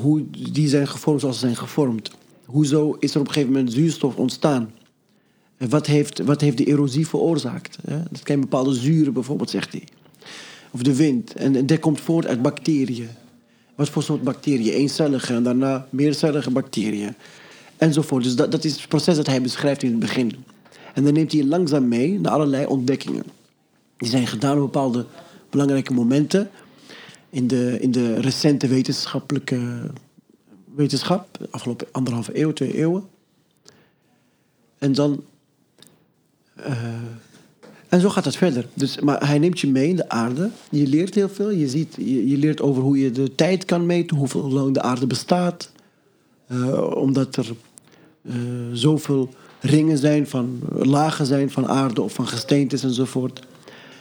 [0.00, 2.10] hoe die zijn gevormd zoals ze zijn gevormd.
[2.44, 4.70] Hoezo is er op een gegeven moment zuurstof ontstaan?
[5.68, 7.78] Wat heeft, wat heeft de erosie veroorzaakt?
[8.10, 9.84] Dat kan bepaalde zuren bijvoorbeeld, zegt hij.
[10.70, 11.34] Of de wind.
[11.34, 13.08] En, dat komt voort uit bacteriën.
[13.74, 14.72] Wat voor soort bacteriën?
[14.72, 17.14] Eencellige en daarna meercellige bacteriën.
[17.76, 18.24] Enzovoort.
[18.24, 20.32] Dus dat, dat is het proces dat hij beschrijft in het begin.
[20.94, 23.24] En dan neemt hij langzaam mee naar allerlei ontdekkingen.
[23.96, 25.06] Die zijn gedaan op bepaalde
[25.50, 26.50] belangrijke momenten.
[27.30, 29.90] In de, in de recente wetenschappelijke
[30.74, 31.48] wetenschap.
[31.50, 33.04] Afgelopen anderhalve eeuw, twee eeuwen.
[34.78, 35.24] En dan...
[36.64, 36.76] eh,
[37.88, 38.66] en zo gaat het verder.
[38.74, 40.50] Dus, maar hij neemt je mee in de aarde.
[40.70, 41.50] Je leert heel veel.
[41.50, 44.82] Je, ziet, je, je leert over hoe je de tijd kan meten, hoeveel lang de
[44.82, 45.72] aarde bestaat.
[46.46, 47.52] Eh, omdat er
[48.22, 48.34] eh,
[48.72, 53.38] zoveel ringen zijn, van, lagen zijn van aarde of van gesteentes enzovoort.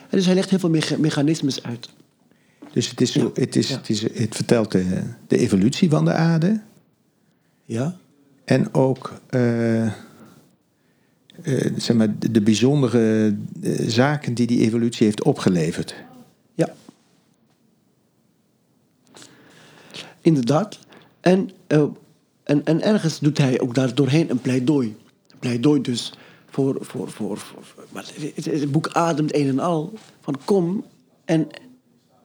[0.10, 1.90] En dus hij legt heel veel mecha- mechanismes uit.
[2.74, 3.30] Dus het, is, Ja.
[3.34, 3.76] het, is, Ja.
[3.78, 6.62] het, is, het vertelt de, de evolutie van de aarde.
[7.66, 7.98] Ja?
[8.46, 9.14] En ook
[11.44, 15.96] eh, zeg maar, de, de bijzondere eh, zaken die die evolutie heeft opgeleverd.
[16.54, 16.70] Ja.
[20.22, 20.80] Inderdaad.
[21.22, 21.84] En, eh,
[22.44, 24.96] en, en ergens doet hij ook daar doorheen een pleidooi.
[25.32, 26.14] Een pleidooi dus
[26.50, 26.78] voor...
[26.80, 29.94] voor, voor, voor- voor- maar het, het- het boek ademt een en al.
[30.22, 30.84] Van kom
[31.26, 31.48] en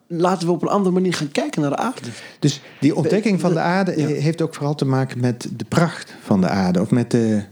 [0.07, 2.09] laten we op een andere manier gaan kijken naar de aarde.
[2.39, 4.07] Dus die ontdekking van de aarde Ja.
[4.07, 6.81] heeft ook vooral te maken met de pracht van de aarde.
[6.81, 7.43] Of met de,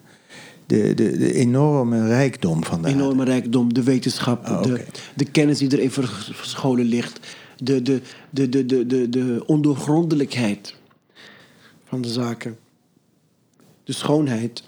[0.66, 3.00] de, de, de enorme rijkdom van de aarde.
[3.00, 7.20] enorme rijkdom, de wetenschap, Ah, de, de kennis die erin vers- verscholen ligt,
[7.57, 8.00] de, de,
[8.31, 10.74] de, de, de, de, de ondoorgrondelijkheid
[11.85, 12.57] van de zaken,
[13.85, 14.62] de schoonheid.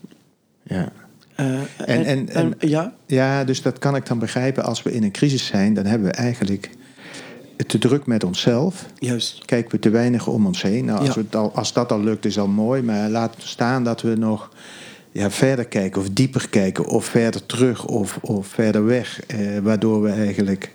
[0.62, 0.92] Ja.
[1.35, 4.64] Eh, En- en- en- ja, ja, dus dat kan ik dan begrijpen.
[4.64, 6.70] Als we in een crisis zijn, dan hebben we eigenlijk
[7.66, 8.87] te druk met onszelf.
[8.98, 9.44] juist.
[9.44, 10.85] Kijken we te weinig om ons heen.
[10.85, 11.14] Nou, als, Ja.
[11.14, 12.82] we het al, als dat al lukt, is al mooi.
[12.82, 14.50] Maar laat staan dat we nog
[15.16, 19.26] ja, verder kijken of dieper kijken of verder terug of, of verder weg.
[19.26, 20.72] Eh, waardoor we eigenlijk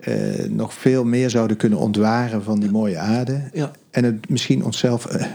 [0.00, 3.50] eh, nog veel meer zouden kunnen ontwaren van die mooie aarde.
[3.52, 3.70] Ja.
[3.90, 5.26] En het misschien onszelf eh,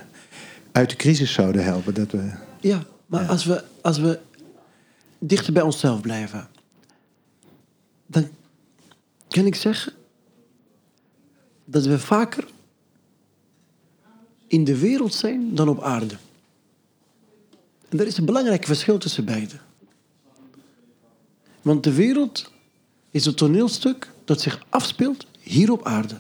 [0.72, 1.94] uit de crisis zouden helpen.
[1.94, 4.20] Dat we, Ja, maar Als, we, als we
[5.20, 6.48] dichter bij onszelf blijven,
[8.08, 8.28] dan
[9.28, 9.94] kan ik zeggen
[11.66, 12.48] dat we vaker
[14.48, 16.16] in de wereld zijn dan op aarde.
[17.90, 19.56] En er is een belangrijk verschil tussen beide.
[21.62, 22.52] Want de wereld
[23.12, 26.14] is een toneelstuk dat zich afspeelt hier op aarde.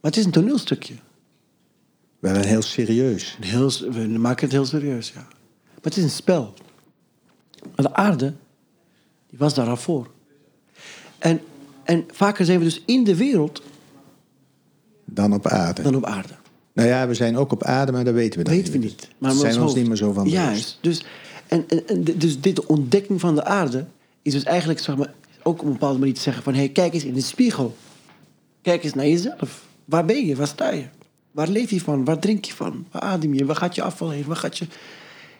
[0.00, 0.94] Maar het is een toneelstukje.
[2.18, 3.38] wel een heel serieus.
[3.40, 5.20] Heel, we maken het heel serieus, ja.
[5.20, 6.54] Maar het is een spel.
[7.62, 8.34] Maar de aarde,
[9.28, 10.10] die was daar al voor.
[11.18, 11.40] En,
[11.82, 13.62] en vaker zijn we dus in de wereld
[15.04, 15.82] Dan op aarde.
[15.82, 16.34] dan op aarde.
[16.74, 19.08] Nou ja, we zijn ook op aarde, maar dat weten we dan weten we niet.
[19.18, 19.76] Maar met zijn we ons hoofd.
[19.76, 20.42] niet meer zo van bewust.
[20.42, 20.78] Juist.
[20.80, 21.04] Dus,
[21.48, 23.86] en, en, dus dit ontdekking van de aarde
[24.22, 26.52] is dus eigenlijk zeg maar, ook op een bepaalde manier te zeggen van...
[26.52, 27.76] hé, hey, kijk eens in de spiegel.
[28.62, 29.66] Kijk eens naar jezelf.
[29.84, 30.36] Waar ben je?
[30.36, 30.84] Waar sta je?
[31.30, 32.04] Waar leef je van?
[32.04, 32.86] Waar drink je van?
[32.90, 33.44] Waar adem je?
[33.44, 34.24] Waar gaat je afval heen?
[34.26, 34.66] Waar gaat je...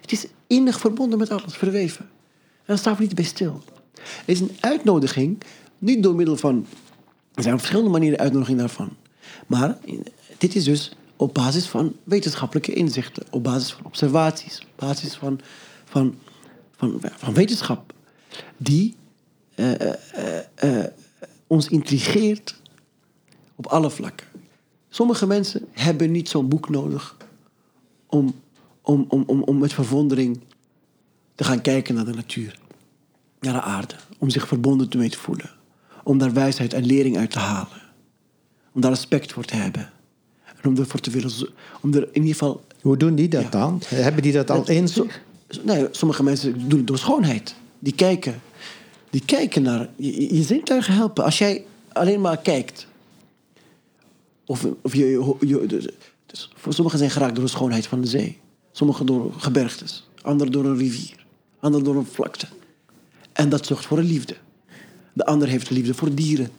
[0.00, 2.04] Het is innig verbonden met alles, verweven.
[2.34, 3.62] En daar staan we niet bij stil.
[3.94, 5.42] Het is een uitnodiging,
[5.78, 6.66] niet door middel van...
[7.34, 8.88] Er zijn verschillende manieren uitnodiging daarvan.
[9.46, 9.78] Maar
[10.38, 13.26] dit is dus op basis van wetenschappelijke inzichten.
[13.30, 14.60] Op basis van observaties.
[14.60, 15.40] Op basis van,
[15.84, 16.14] van,
[16.76, 17.92] van, van wetenschap.
[18.56, 18.94] Die
[19.54, 20.84] eh, eh, eh,
[21.46, 22.60] ons intrigeert
[23.54, 24.26] op alle vlakken.
[24.88, 27.16] Sommige mensen hebben niet zo'n boek nodig
[28.06, 28.40] om,
[28.82, 30.40] om, om, om, om met verwondering
[31.34, 32.58] te gaan kijken naar de natuur,
[33.40, 35.50] naar de aarde, om zich verbonden mee te voelen,
[36.04, 37.82] om daar wijsheid en lering uit te halen,
[38.72, 39.92] om daar respect voor te hebben
[40.64, 41.32] en om ervoor te willen,
[41.80, 42.64] om er in ieder geval.
[42.80, 43.48] Hoe doen die dat Ja.
[43.48, 43.80] dan?
[43.86, 45.06] Hebben die dat al zo-
[45.62, 47.54] Nee, sommige mensen doen het door schoonheid.
[47.78, 48.40] Die kijken,
[49.10, 51.24] die kijken naar je, je- zintuigen helpen.
[51.24, 52.86] Als jij alleen maar kijkt,
[54.46, 55.88] of, of je, je, dus-
[56.26, 58.38] dus voor sommigen zijn geraakt door de schoonheid van de zee.
[58.72, 61.26] Sommigen door gebergtes, anderen door een rivier,
[61.60, 62.46] anderen door een vlakte.
[63.32, 64.36] En dat zorgt voor een liefde.
[65.12, 66.50] De ander heeft liefde voor dieren,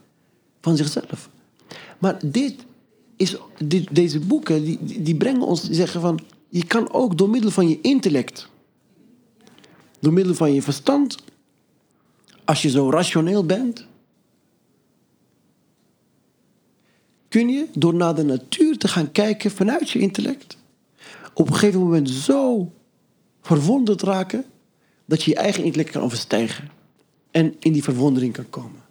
[0.62, 1.30] van zichzelf.
[2.00, 2.56] Maar dit
[3.16, 3.36] is,
[3.92, 6.20] deze boeken die- die brengen ons, die zeggen van...
[6.50, 8.50] je kan ook door middel van je intellect...
[10.00, 11.18] door middel van je verstand...
[12.46, 13.88] als je zo rationeel bent...
[17.28, 20.58] kun je door naar de natuur te gaan kijken vanuit je intellect,
[21.34, 22.72] op een gegeven moment zo
[23.42, 24.46] verwonderd raken
[25.06, 26.70] dat je je eigen intellect kan overstijgen
[27.32, 28.85] en in die verwondering kan komen.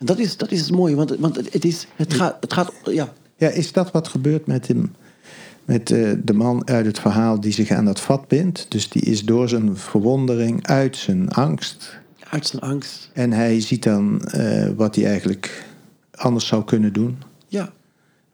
[0.00, 2.72] En dat is, dat is het mooie, want, want het, is, het, gaat, het gaat.
[2.84, 3.12] Ja.
[3.36, 4.94] Ja, is dat wat gebeurt met hem?
[5.64, 8.66] Met eh, de man uit het verhaal die zich aan dat vat bindt.
[8.68, 11.98] Dus die is door zijn verwondering, uit zijn angst.
[12.30, 13.10] Uit zijn angst.
[13.12, 15.64] En hij ziet dan eh, wat hij eigenlijk
[16.14, 17.18] anders zou kunnen doen.
[17.46, 17.72] Ja.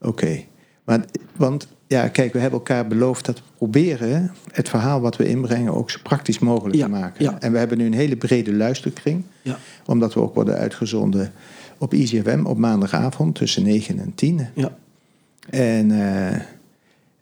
[0.00, 0.44] Oké.
[0.84, 1.04] Maar,
[1.36, 5.74] want ja, kijk, we hebben elkaar beloofd dat we proberen het verhaal wat we inbrengen
[5.74, 7.24] ook zo praktisch mogelijk Ja, te maken.
[7.24, 7.36] ja.
[7.40, 9.22] En we hebben nu een hele brede luisterkring.
[9.42, 9.58] Ja.
[9.86, 11.32] Omdat we ook worden uitgezonden
[11.78, 14.46] op ICFM op maandagavond tussen 9 en 10.
[14.54, 14.76] Ja.
[15.50, 16.26] En, eh,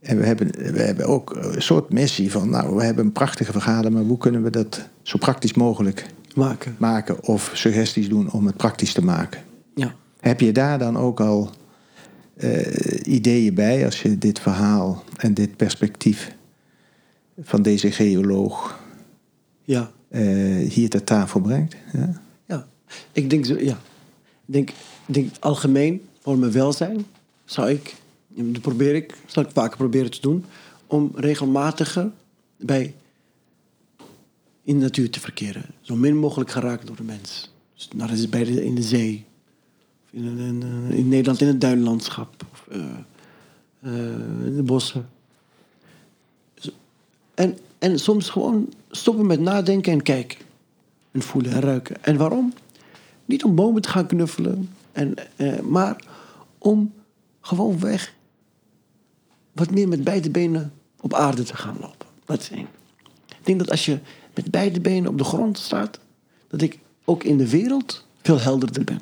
[0.01, 3.53] en we, hebben, we hebben ook een soort missie van, nou, we hebben een prachtige
[3.53, 6.75] verhalen, maar hoe kunnen we dat zo praktisch mogelijk Maken.
[6.79, 9.41] maken of suggesties doen om het praktisch te maken?
[9.75, 9.95] Ja.
[10.21, 11.51] Heb je daar dan ook al
[12.37, 16.35] eh, ideeën bij als je dit verhaal en dit perspectief
[17.41, 18.81] van deze geoloog
[19.65, 19.91] Ja.
[20.09, 21.77] eh, hier ter tafel brengt?
[21.93, 22.23] Ja?
[22.47, 22.67] Ja.
[23.13, 23.79] Ik denk zo, ja.
[24.47, 24.71] Ik denk,
[25.07, 27.05] denk algemeen voor mijn welzijn
[27.45, 27.95] zou ik,
[28.29, 30.45] dat probeer ik, zal ik vaker proberen te doen,
[30.87, 32.11] om regelmatiger
[32.57, 32.95] bij
[34.63, 35.65] in de natuur te verkeren.
[35.81, 37.53] Zo min mogelijk geraakt door de mens.
[37.75, 39.25] Dus naar de, bij de, in de zee.
[40.15, 42.45] In, in, Nederland in het duinlandschap.
[42.53, 42.81] Of eh,
[43.81, 45.09] eh, in de bossen.
[46.55, 46.71] Zo-
[47.35, 50.39] En, en soms gewoon stoppen met nadenken en kijken.
[51.11, 52.05] En voelen en ruiken.
[52.05, 52.53] En waarom?
[53.25, 54.71] Niet om bomen te gaan knuffelen.
[54.93, 56.05] En, eh, maar
[56.59, 56.93] om
[57.41, 58.15] gewoon weg
[59.53, 62.07] wat meer met beide benen op aarde te gaan lopen.
[62.25, 62.67] Dat is één.
[63.29, 63.99] Ik denk dat als je
[64.35, 65.99] met beide benen op de grond staat,
[66.49, 69.01] dat ik ook in de wereld veel helderder ben.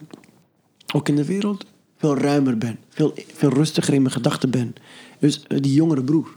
[0.93, 1.65] Ook in de wereld
[1.97, 2.79] veel ruimer ben.
[2.89, 4.75] Veel, veel rustiger in mijn gedachten ben.
[5.19, 6.37] Dus eh, die jongere broer.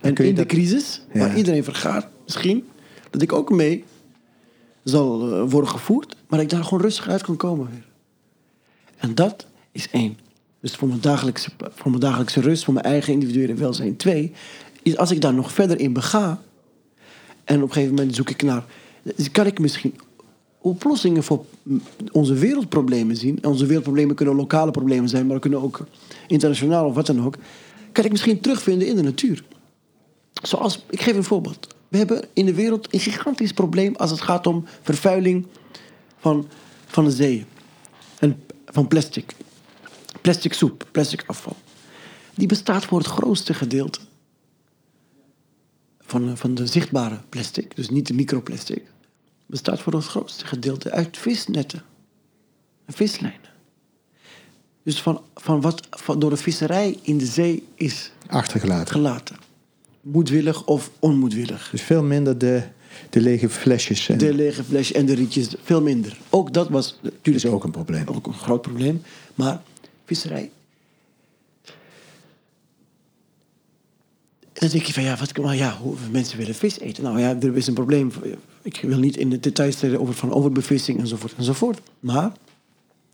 [0.00, 1.18] En in de crisis, Ja.
[1.18, 2.64] waar iedereen vergaat, misschien,
[3.10, 3.84] dat ik ook mee
[4.84, 7.86] zal eh, worden gevoerd, maar dat ik daar gewoon rustig uit kan komen weer.
[8.96, 10.18] En dat is één.
[10.60, 13.96] Dus voor mijn, dagelijkse, voor mijn dagelijkse rust, voor mijn eigen individuele welzijn.
[13.96, 14.32] Twee,
[14.82, 16.42] is als ik daar nog verder in bega.
[17.44, 18.64] En op een gegeven moment zoek ik naar.
[19.32, 19.94] Kan ik misschien
[20.68, 21.44] oplossingen voor
[22.12, 23.38] onze wereldproblemen zien?
[23.42, 25.86] En onze wereldproblemen kunnen lokale problemen zijn, maar kunnen ook
[26.26, 27.36] internationaal of wat dan ook.
[27.92, 29.44] Kan ik misschien terugvinden in de natuur?
[30.42, 31.74] Zoals, ik geef een voorbeeld.
[31.88, 35.46] We hebben in de wereld een gigantisch probleem als het gaat om vervuiling
[36.18, 36.48] van,
[36.86, 37.44] van de zeeën.
[38.18, 39.34] En van plastic.
[40.20, 41.56] Plastic soep, plastic afval.
[42.34, 43.98] Die bestaat voor het grootste gedeelte
[46.00, 48.82] van, van de zichtbare plastic, dus niet de microplastic,
[49.48, 51.82] bestaat voor het grootste gedeelte uit visnetten
[52.84, 53.40] en vislijnen.
[54.82, 58.94] Dus van, van wat van door de visserij in de zee is Achtergelaten.
[58.94, 59.36] gelaten.
[60.00, 61.68] Moedwillig of onmoedwillig.
[61.70, 62.62] Dus veel minder de,
[63.10, 64.08] de lege flesjes.
[64.08, 66.18] En De lege flesje en de rietjes, veel minder.
[66.30, 68.06] Ook dat was dat natuurlijk is ook een probleem.
[68.06, 69.02] ook een groot probleem.
[69.34, 69.62] Maar
[70.04, 70.50] visserij.
[74.58, 77.02] Dan denk je van ja, wat, maar ja, hoe mensen willen vis eten.
[77.02, 78.12] Nou ja, er is een probleem.
[78.62, 81.80] Ik wil niet in de details treden over van overbevissing enzovoort enzovoort.
[82.00, 82.32] Maar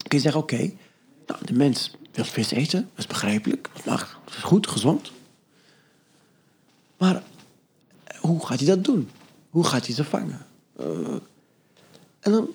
[0.09, 0.71] kun je zeggen, oké,
[1.27, 5.13] nou, de mens wil vis eten, dat is begrijpelijk, dat mag, is goed, gezond.
[6.99, 7.23] Maar
[8.21, 9.09] hoe gaat hij dat doen?
[9.51, 10.47] Hoe gaat hij ze vangen?
[10.79, 11.15] Eh,
[12.21, 12.49] en dan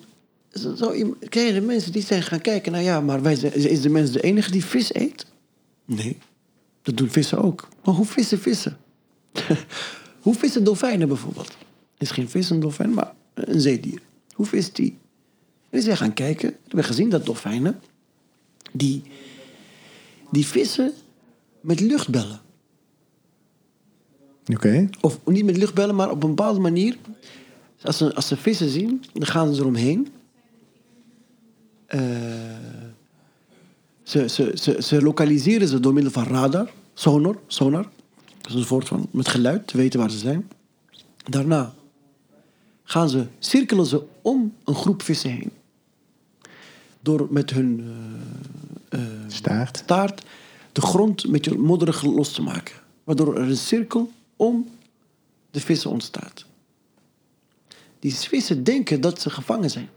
[0.76, 1.16] zo- je
[1.52, 2.72] de mensen die zijn gaan kijken...
[2.72, 5.26] nou ja, maar wij, is de mens de enige die vis eet?
[5.84, 6.18] Nee,
[6.82, 7.68] dat doen vissen ook.
[7.84, 8.78] Maar hoe vissen vissen?
[10.22, 11.56] hoe vissen dolfijnen bijvoorbeeld?
[12.00, 14.00] is geen vis een dolfijn, maar een zeedier.
[14.34, 14.98] Hoe vist die?
[15.70, 16.50] En zijn gaan kijken.
[16.50, 17.80] We hebben gezien dat dolfijnen...
[18.72, 19.02] die,
[20.30, 20.92] die vissen
[21.60, 22.40] met luchtbellen.
[24.46, 24.88] Oké.
[25.00, 26.96] Of niet met luchtbellen, maar op een bepaalde manier.
[27.82, 30.08] Als ze, als ze vissen zien, dan gaan ze eromheen.
[31.86, 32.00] Eh,
[34.10, 37.88] ze, ze, ze, ze lokaliseren ze door middel van radar, sonar, sonar.
[38.40, 40.48] Dat is een soort van met geluid, te weten waar ze zijn.
[41.24, 41.74] Daarna
[42.84, 45.50] gaan ze, cirkelen ze om een groep vissen heen.
[47.00, 47.94] Door met hun
[48.88, 49.76] eh, eh, Staart.
[49.76, 50.22] staart
[50.72, 52.74] de grond een beetje modderig los te maken.
[53.04, 54.68] Waardoor er een cirkel om
[55.50, 56.44] de vissen ontstaat.
[57.98, 59.88] Die vissen denken dat ze gevangen zijn.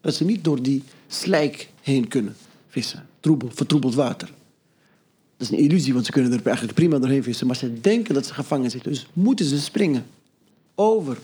[0.00, 2.36] Dat ze niet door die slijk heen kunnen
[2.70, 3.06] vissen.
[3.20, 4.28] Troebel, vertroebeld water.
[5.36, 7.46] Dat is een illusie, want ze kunnen er eigenlijk prima doorheen vissen.
[7.46, 8.92] Maar ze denken dat ze gevangen zitten.
[8.92, 10.06] Dus moeten ze springen
[10.74, 11.18] over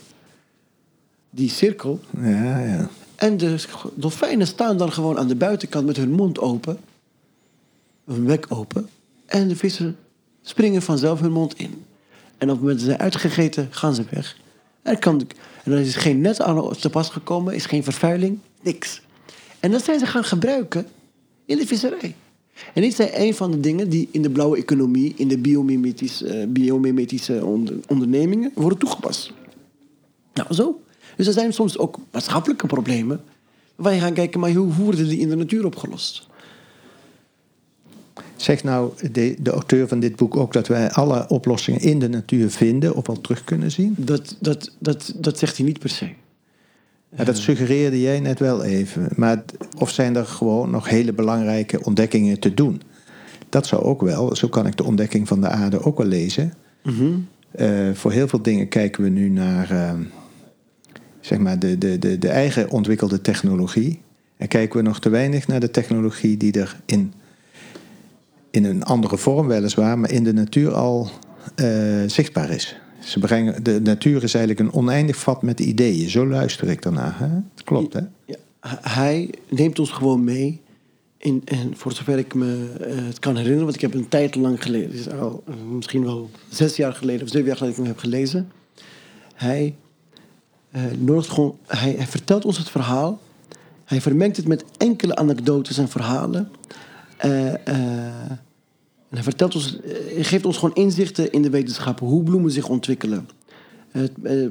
[1.29, 1.99] die cirkel.
[2.21, 2.89] Ja, ja.
[3.15, 3.63] En de
[3.95, 6.77] dolfijnen staan dan gewoon aan de buitenkant met hun mond open.
[8.05, 8.89] een bek open
[9.25, 9.97] en de vissen
[10.41, 11.85] springen vanzelf hun mond in.
[12.37, 14.37] En op het moment dat ze zijn uitgegeten, gaan ze weg.
[14.81, 15.27] Er kan,
[15.63, 19.01] en er is geen net aan te pas gekomen, is geen vervuiling, niks.
[19.59, 20.87] En dat zijn ze gaan gebruiken
[21.47, 22.15] in de visserij.
[22.73, 26.27] En dit zijn een van de dingen die in de blauwe economie, in de biomimetische,
[26.27, 29.31] eh, biomimetische onder- ondernemingen worden toegepast.
[30.33, 30.81] Nou, zo.
[31.15, 33.21] Dus er zijn soms ook maatschappelijke problemen.
[33.75, 36.27] Waar je gaat kijken, maar hoe hoe worden die in de natuur opgelost?
[38.35, 42.09] Zegt nou de, de auteur van dit boek ook dat wij alle oplossingen in de
[42.09, 43.95] natuur vinden of al terug kunnen zien?
[43.97, 46.09] Dat, dat, dat, dat zegt hij niet per se.
[47.15, 49.09] Ja, dat suggereerde jij net wel even.
[49.15, 49.43] Maar
[49.77, 52.81] of zijn er gewoon nog hele belangrijke ontdekkingen te doen?
[53.49, 56.53] Dat zou ook wel, zo kan ik de ontdekking van de aarde ook wel lezen.
[57.51, 59.93] Eh, voor heel veel dingen kijken we nu naar eh,
[61.19, 64.01] zeg maar de, de, de, de eigen ontwikkelde technologie.
[64.37, 67.13] En kijken we nog te weinig naar de technologie die er in,
[68.51, 71.09] in een andere vorm weliswaar, maar in de natuur al
[71.55, 71.67] eh,
[72.05, 72.77] zichtbaar is.
[73.07, 76.09] Ze brengen, de natuur is eigenlijk een oneindig vat met ideeën.
[76.09, 77.19] Zo luister ik daarnaar.
[77.19, 77.27] Hè?
[77.63, 77.99] Klopt, hè?
[78.25, 78.35] Ja,
[78.81, 80.61] hij neemt ons gewoon mee.
[81.17, 84.35] In, en voor zover ik me eh, het kan herinneren, want ik heb een tijd
[84.35, 87.83] lang geleden, is al, eh, misschien wel zes jaar geleden of zeven jaar geleden ik
[87.83, 88.51] hem heb gelezen.
[89.33, 89.75] Hij,
[90.97, 93.21] nodigt gewoon, hij, hij vertelt ons het verhaal.
[93.85, 96.51] Hij vermengt het met enkele anekdotes en verhalen.
[97.17, 97.53] Eh,
[99.09, 102.51] en hij, vertelt ons, eh, hij geeft ons gewoon inzichten in de wetenschappen, hoe bloemen
[102.51, 103.29] zich ontwikkelen.
[103.91, 104.43] Het, eh,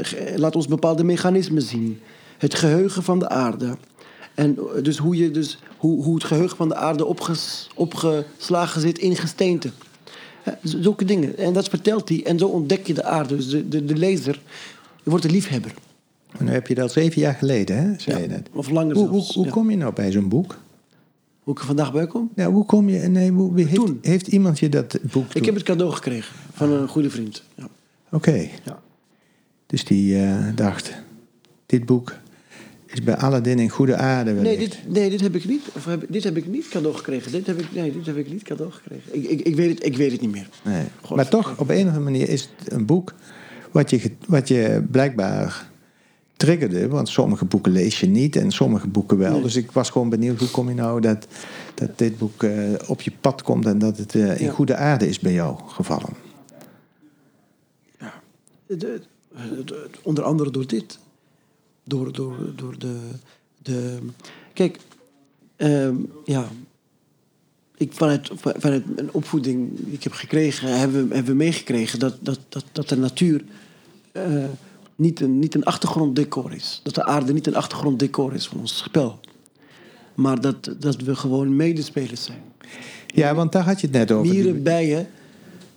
[0.00, 2.00] eh, laat ons bepaalde mechanismen zien.
[2.38, 3.76] Het geheugen van de aarde.
[4.34, 8.98] En dus hoe, je dus, hoe, hoe het geheugen van de aarde opges, opgeslagen zit
[8.98, 9.70] in gesteente.
[10.62, 11.38] Zulke dingen.
[11.38, 12.24] En dat vertelt hij.
[12.24, 13.36] En zo ontdek je de aarde.
[13.36, 14.40] Dus de, de, de lezer
[15.04, 15.74] je wordt een liefhebber.
[16.38, 17.98] En nu heb je dat zeven jaar geleden, hè?
[17.98, 18.48] Zei je net.
[18.52, 19.34] Of langer Hoe, hoe, zelfs.
[19.34, 19.50] hoe ja.
[19.50, 20.58] kom je nou bij zo'n boek?
[21.44, 22.30] Hoe ik er vandaag bij kom?
[22.34, 22.98] Ja, hoe kom je...
[22.98, 23.98] Nee, hoe, heeft, Toen.
[24.02, 25.34] heeft iemand je dat boek...
[25.34, 27.42] Ik heb het cadeau gekregen van een goede vriend.
[27.54, 27.68] Ja.
[28.10, 28.48] Oké.
[28.64, 28.82] Ja.
[29.66, 30.92] Dus die eh, dacht...
[31.66, 32.12] Dit boek
[32.86, 35.62] is bij Aladdin in goede aarde Nee, dit, nee, dit heb ik niet.
[35.72, 37.32] Of heb, dit heb ik niet cadeau gekregen.
[37.32, 39.14] Dit heb ik, nee, dit heb ik niet cadeau gekregen.
[39.14, 40.48] Ik, ik, ik, weet, het, ik weet het niet meer.
[40.64, 40.84] Nee.
[41.02, 41.16] God.
[41.16, 43.14] Maar toch, op een of andere manier is het een boek...
[43.70, 45.70] wat je, wat je blijkbaar
[46.36, 46.88] triggerde.
[46.88, 49.32] Want sommige boeken lees je niet en sommige boeken wel.
[49.32, 49.42] Nee.
[49.42, 50.38] Dus ik was gewoon benieuwd...
[50.38, 51.26] hoe kom je nou dat,
[51.74, 53.66] dat dit boek eh, op je pad komt...
[53.66, 54.52] en dat het eh, in Ja.
[54.52, 56.10] goede aarde is bij jou gevallen?
[58.66, 59.00] De- de-
[59.64, 60.98] de- onder andere door dit.
[61.84, 62.96] Door, door, door de,
[63.62, 63.98] de...
[64.52, 64.78] Kijk,
[65.56, 65.94] ehm,
[66.24, 66.48] ja...
[67.76, 70.78] Ik, vanuit, vanuit een opvoeding die ik heb gekregen...
[70.78, 73.44] hebben we, hebben we meegekregen dat, dat, dat, dat de natuur...
[74.12, 74.44] eh,
[74.96, 76.80] niet, een, niet een achtergronddecor is.
[76.82, 79.20] Dat de aarde niet een achtergronddecor is van ons spel.
[80.14, 82.42] Maar dat, dat we gewoon medespelers zijn.
[83.06, 84.32] Ja, want daar had je het net over.
[84.32, 85.06] Mieren, bijen,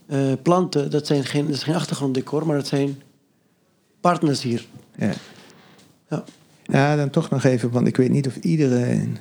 [0.05, 3.01] eh, planten, dat, zijn geen, dat is geen achtergronddecor, maar dat zijn
[4.01, 4.65] partners hier.
[4.97, 5.13] Ja.
[6.09, 6.23] Ja.
[6.63, 9.17] Ja, dan toch nog even, want ik weet niet of iedereen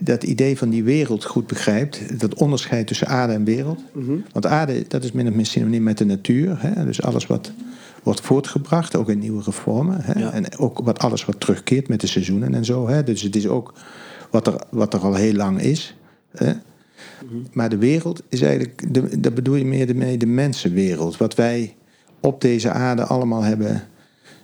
[0.00, 2.20] dat idee van die wereld goed begrijpt.
[2.20, 3.82] Dat onderscheid tussen aarde en wereld.
[3.92, 4.16] Mhm.
[4.32, 6.56] Want aarde, dat is min of meer synoniem met de natuur.
[6.60, 6.84] Hè?
[6.84, 7.52] Dus alles wat
[8.06, 10.00] wordt voortgebracht, ook in nieuwe vormen.
[10.00, 10.20] Hè?
[10.20, 10.32] Ja.
[10.32, 12.88] En ook wat, alles wat terugkeert met de seizoenen en zo.
[12.88, 13.04] Hè?
[13.04, 13.72] Dus het is ook
[14.30, 15.96] wat er, wat er al heel lang is.
[16.30, 16.52] Hè?
[16.52, 17.34] Mhm.
[17.52, 21.16] Maar de wereld is eigenlijk, de, dat bedoel je meer de, de mensenwereld.
[21.16, 21.74] Wat wij
[22.20, 23.82] op deze aarde allemaal hebben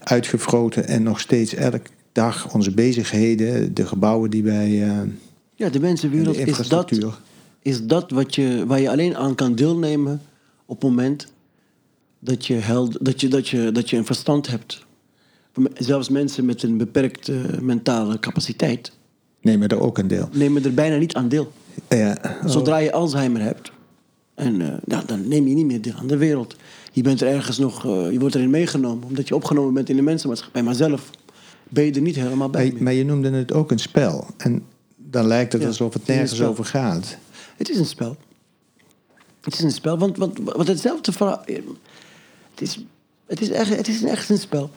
[0.02, 1.80] uitgefroten en nog steeds elke
[2.12, 4.82] dag onze bezigheden, de gebouwen die wij.
[4.82, 4.98] eh,
[5.54, 6.92] Ja, de en mensenwereld de is dat,
[7.62, 10.20] is dat wat je, waar je alleen aan kan deelnemen
[10.66, 11.26] op het moment
[12.24, 14.86] dat je, held, dat je, dat je, dat je een verstand hebt.
[15.74, 18.92] Zelfs mensen met een beperkte mentale capaciteit
[19.40, 20.28] nemen er ook een deel.
[20.32, 21.52] nemen er bijna niet aan deel.
[21.88, 23.72] Ja, oh, Zodra je Alzheimer hebt,
[24.34, 26.56] en, nou, dan neem je niet meer deel aan de wereld.
[26.92, 29.96] Je bent er ergens nog, eh, je wordt erin meegenomen, omdat je opgenomen bent in
[29.96, 30.62] de mensenmaatschappij.
[30.62, 31.10] Maar zelf
[31.68, 32.64] ben je er niet helemaal bij.
[32.64, 32.82] maar, meer.
[32.82, 34.26] maar je noemde het ook een spel.
[34.36, 34.64] En
[34.96, 37.16] dan lijkt het Ja, alsof het nergens over gaat.
[37.56, 38.16] Het is een spel.
[39.40, 41.44] Het is een spel, want, want, want hetzelfde verhaal.
[42.52, 42.78] Het is,
[43.26, 44.70] het is, echt, het is echt een spel.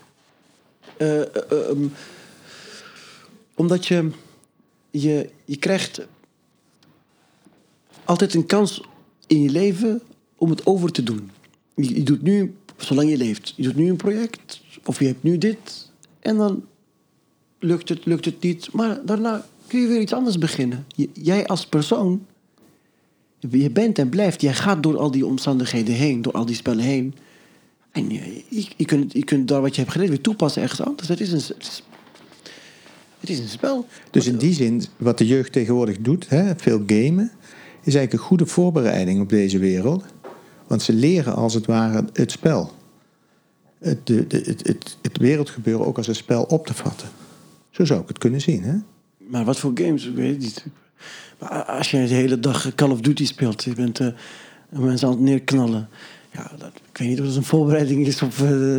[0.98, 1.92] Eh, eh, eh, um,
[3.56, 4.10] omdat je,
[4.92, 6.02] je, je krijgt
[8.06, 8.82] altijd een kans
[9.28, 10.02] in je leven
[10.36, 11.32] om het over te doen.
[11.76, 15.38] Je, doet nu, zolang je leeft, je doet nu een project, of je hebt nu
[15.38, 16.66] dit, en dan
[17.60, 18.72] lukt het, lukt het niet.
[18.72, 20.86] Maar daarna kun je weer iets anders beginnen.
[21.14, 22.26] Jij als persoon,
[23.40, 26.84] je bent en blijft, jij gaat door al die omstandigheden heen, door al die spellen
[26.84, 27.16] heen.
[27.96, 30.82] En je, je, je kunt, je kunt daar wat je hebt geleerd weer toepassen ergens
[30.82, 31.08] anders.
[31.08, 31.84] Het is een, het is,
[33.20, 33.86] Het is een spel.
[34.12, 37.32] Dus in die zin, wat de jeugd tegenwoordig doet, hè, veel gamen,
[37.84, 40.04] is eigenlijk een goede voorbereiding op deze wereld.
[40.68, 42.72] Want ze leren als het ware het spel.
[43.80, 47.08] Het, de, de- het, het, het wereldgebeuren ook als een spel op te vatten.
[47.70, 48.64] Zo zou ik het kunnen zien.
[48.64, 48.76] Hè?
[49.18, 50.66] Maar wat voor games, ik weet het niet.
[51.40, 54.08] Maar als jij de hele dag Call of Duty speelt, je bent eh,
[54.70, 55.90] mensen aan het neerknallen.
[56.36, 58.42] Ja, dat, ik weet niet of dat een voorbereiding is of...
[58.42, 58.78] eh,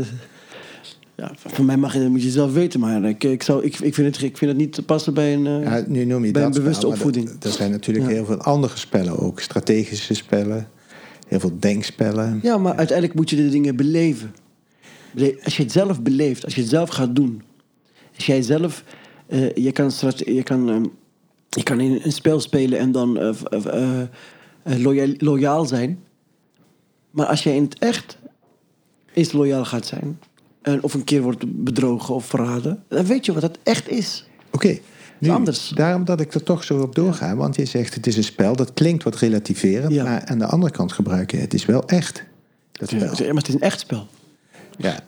[1.17, 3.79] ja, voor mij mag je, dat moet je zelf weten, maar ik, ik, zou, ik,
[3.79, 5.47] ik, vind, het, ik vind het niet te passen bij een...
[5.47, 7.31] eh, Ja, nu noem je bij dat een bewuste spel, opvoeding.
[7.41, 8.13] Er zijn natuurlijk Ja.
[8.13, 9.41] heel veel andere spellen ook.
[9.41, 10.69] Strategische spellen,
[11.29, 12.41] heel veel denkspellen.
[12.43, 14.35] Ja, maar uiteindelijk moet je de dingen beleven.
[15.15, 17.43] Bele- Als je het zelf beleeft, als je het zelf gaat doen.
[18.17, 18.85] Als jij zelf,
[19.27, 20.85] eh, je kan, je kan, ehm,
[21.49, 23.35] je kan in een spel spelen en dan
[25.19, 25.99] loyaal zijn.
[27.17, 28.19] Maar als jij in het echt
[29.13, 30.21] eens loyaal gaat zijn,
[30.63, 34.27] en of een keer wordt bedrogen of verraden, dan weet je wat dat echt is.
[34.51, 34.79] Oké,
[35.19, 35.69] nu, anders.
[35.69, 37.37] daarom dat ik er toch zo op doorga.
[37.37, 39.93] Want je zegt het is een spel, dat klinkt wat relativerend.
[39.93, 40.05] Ja.
[40.05, 42.25] Maar aan de andere kant gebruik je het is wel echt.
[42.73, 43.01] Dat spel.
[43.17, 44.07] Ja, maar het is een echt spel.
[44.79, 44.91] Ja.
[44.93, 45.01] Het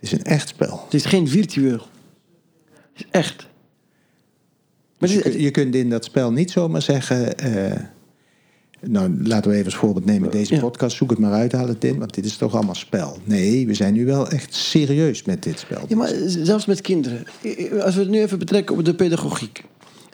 [0.00, 0.80] is een echt spel.
[0.84, 1.86] Het is geen virtueel.
[2.72, 3.46] Het is echt.
[4.98, 7.38] Maar Dus je, het is- kun- je kunt in dat spel niet zomaar zeggen.
[7.38, 7.80] eh,
[8.80, 10.60] nou, laten we even als voorbeeld nemen deze Ja.
[10.60, 10.96] podcast.
[10.96, 13.18] Zoek het maar uit, haal het in, want dit is toch allemaal spel.
[13.24, 15.84] Nee, we zijn nu wel echt serieus met dit spel.
[15.88, 17.24] Ja, maar zelfs met kinderen.
[17.82, 19.64] Als we het nu even betrekken op de pedagogiek.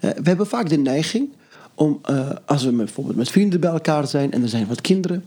[0.01, 1.29] We hebben vaak de neiging
[1.75, 5.25] om, eh, als we bijvoorbeeld met vrienden bij elkaar zijn en er zijn wat kinderen.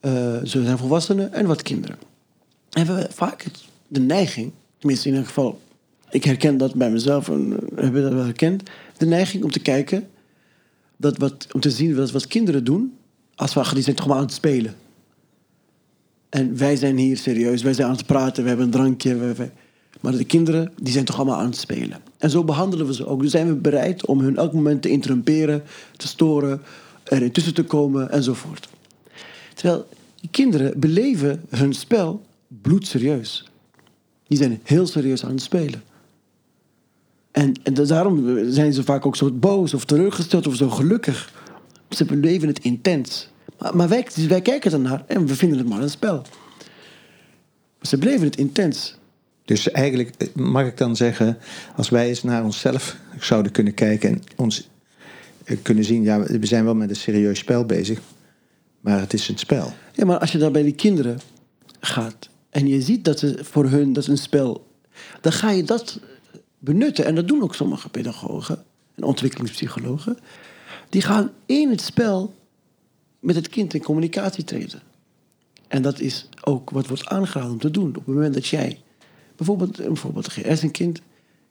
[0.00, 1.96] eh zo zijn volwassenen en wat kinderen.
[2.70, 3.44] Hebben we vaak
[3.88, 5.60] de neiging, tenminste in ieder geval,
[6.10, 8.62] ik herken dat bij mezelf en eh, heb dat wel herkend.
[8.96, 10.06] De neiging om te kijken,
[10.96, 12.94] dat wat, om te zien wat, wat kinderen doen,
[13.34, 14.74] als we, die zijn toch maar aan het spelen.
[16.28, 19.16] En wij zijn hier serieus, wij zijn aan het praten, we hebben een drankje.
[19.16, 19.50] we-
[20.00, 22.00] Maar de kinderen, die zijn toch allemaal aan het spelen.
[22.18, 23.22] En zo behandelen we ze ook.
[23.22, 25.62] Dus zijn we bereid om hun elk moment te interrumperen,
[25.96, 26.62] te storen,
[27.04, 28.68] er intussen te komen enzovoort.
[29.54, 29.86] Terwijl
[30.20, 33.48] die kinderen beleven hun spel bloedserieus.
[34.26, 35.82] Die zijn heel serieus aan het spelen.
[37.36, 41.32] En, en da- daarom zijn ze vaak ook zo boos of teleurgesteld of zo gelukkig.
[41.88, 43.28] Ze beleven het intens.
[43.58, 46.22] Maar, maar wij, dus wij kijken ernaar en we vinden het maar een spel.
[47.76, 48.96] Maar ze beleven het intens.
[49.44, 51.38] Dus eigenlijk eh, mag ik dan zeggen,
[51.76, 54.68] als wij eens naar onszelf zouden kunnen kijken en ons
[55.44, 58.00] eh, kunnen zien, ja, we zijn wel met een serieus spel bezig,
[58.80, 59.72] maar het is een spel.
[59.92, 61.20] Ja, maar als je dan bij die kinderen
[61.80, 64.66] gaat en je ziet dat ze voor hun dat is een spel,
[65.20, 66.00] dan ga je dat
[66.58, 67.04] benutten.
[67.04, 70.18] En dat doen ook sommige pedagogen en ontwikkelingspsychologen.
[70.88, 72.34] Die gaan in het spel
[73.20, 74.82] met het kind in communicatie treden.
[75.68, 77.88] En dat is ook wat wordt aangeraden om te doen.
[77.88, 78.80] Op het moment dat jij,
[79.36, 81.00] bijvoorbeeld een voorbeeld te geven, er is een kind,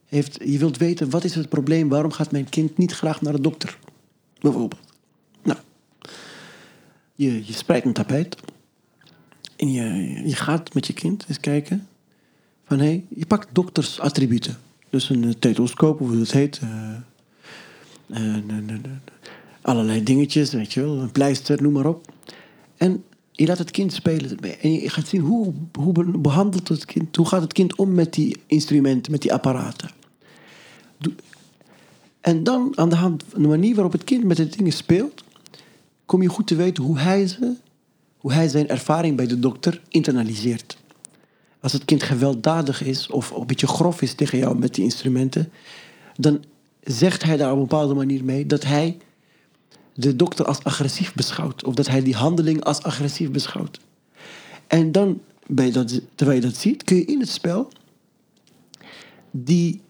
[0.05, 3.33] heeft, je wilt weten wat is het probleem, waarom gaat mijn kind niet graag naar
[3.33, 3.77] de dokter?
[4.39, 4.81] Bijvoorbeeld.
[5.43, 5.59] Nou,
[7.15, 8.37] je, je spreidt een tapijt.
[9.55, 9.83] En je,
[10.27, 11.87] je gaat met je kind eens kijken.
[12.65, 14.57] Van hé, hey, je pakt doktersattributen.
[14.95, 16.59] Dus een uh, tetoscoop, hoe dat heet.
[16.63, 16.95] eh,
[18.07, 18.35] eh,
[19.61, 20.97] allerlei dingetjes, weet je wel.
[20.99, 22.11] Een pleister, noem maar op.
[22.77, 24.39] En je laat het kind spelen.
[24.61, 27.93] En je gaat zien hoe, hoe be- behandelt het kind, hoe gaat het kind om
[27.93, 29.89] met die instrumenten, met die apparaten.
[32.21, 35.23] En dan aan de hand van de manier waarop het kind met de dingen speelt,
[36.05, 37.53] kom je goed te weten hoe hij, ze,
[38.17, 40.77] hoe hij zijn ervaring bij de dokter internaliseert.
[41.65, 45.51] Als het kind gewelddadig is of een beetje grof is tegen jou met die instrumenten,
[46.15, 46.43] dan
[46.83, 48.97] zegt hij daar op een bepaalde manier mee dat hij
[49.93, 51.63] de dokter als agressief beschouwt.
[51.63, 53.79] Of dat hij die handeling als agressief beschouwt.
[54.67, 57.71] En dan, bij dat, terwijl je dat ziet, kun je in het spel
[59.31, 59.81] die,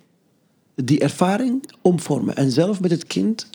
[0.75, 2.35] die ervaring omvormen.
[2.35, 3.47] En zelf met het kind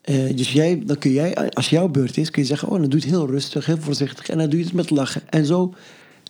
[0.00, 2.88] eh, dus jij, dan kun jij, als jouw beurt is, kun je zeggen: Oh, dan
[2.88, 4.28] doe je het heel rustig, heel voorzichtig.
[4.28, 5.22] En dan doe je het met lachen.
[5.30, 5.74] En zo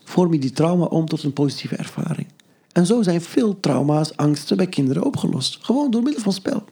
[0.09, 2.27] vorm je die trauma om tot een positieve ervaring.
[2.73, 5.59] En zo zijn veel trauma's, angsten bij kinderen opgelost.
[5.61, 6.65] Gewoon door middel van spel.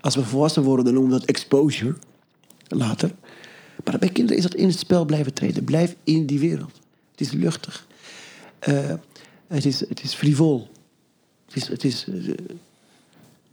[0.00, 1.94] Als we volwassen worden, dan noemen we dat exposure.
[2.68, 3.14] Later.
[3.84, 5.64] Maar bij kinderen is dat in het spel blijven treden.
[5.64, 6.80] Blijf in die wereld.
[7.10, 7.86] Het is luchtig.
[8.58, 8.94] Eh,
[9.46, 10.68] het, is, het is frivol.
[11.46, 12.34] Het is, het is eh,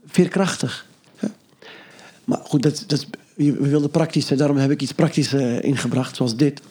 [0.06, 0.88] veerkrachtig.
[2.24, 4.40] Maar goed, dat, dat, we wilden praktisch zijn.
[4.40, 6.62] Daarom heb ik iets praktisch eh, ingebracht, zoals dit.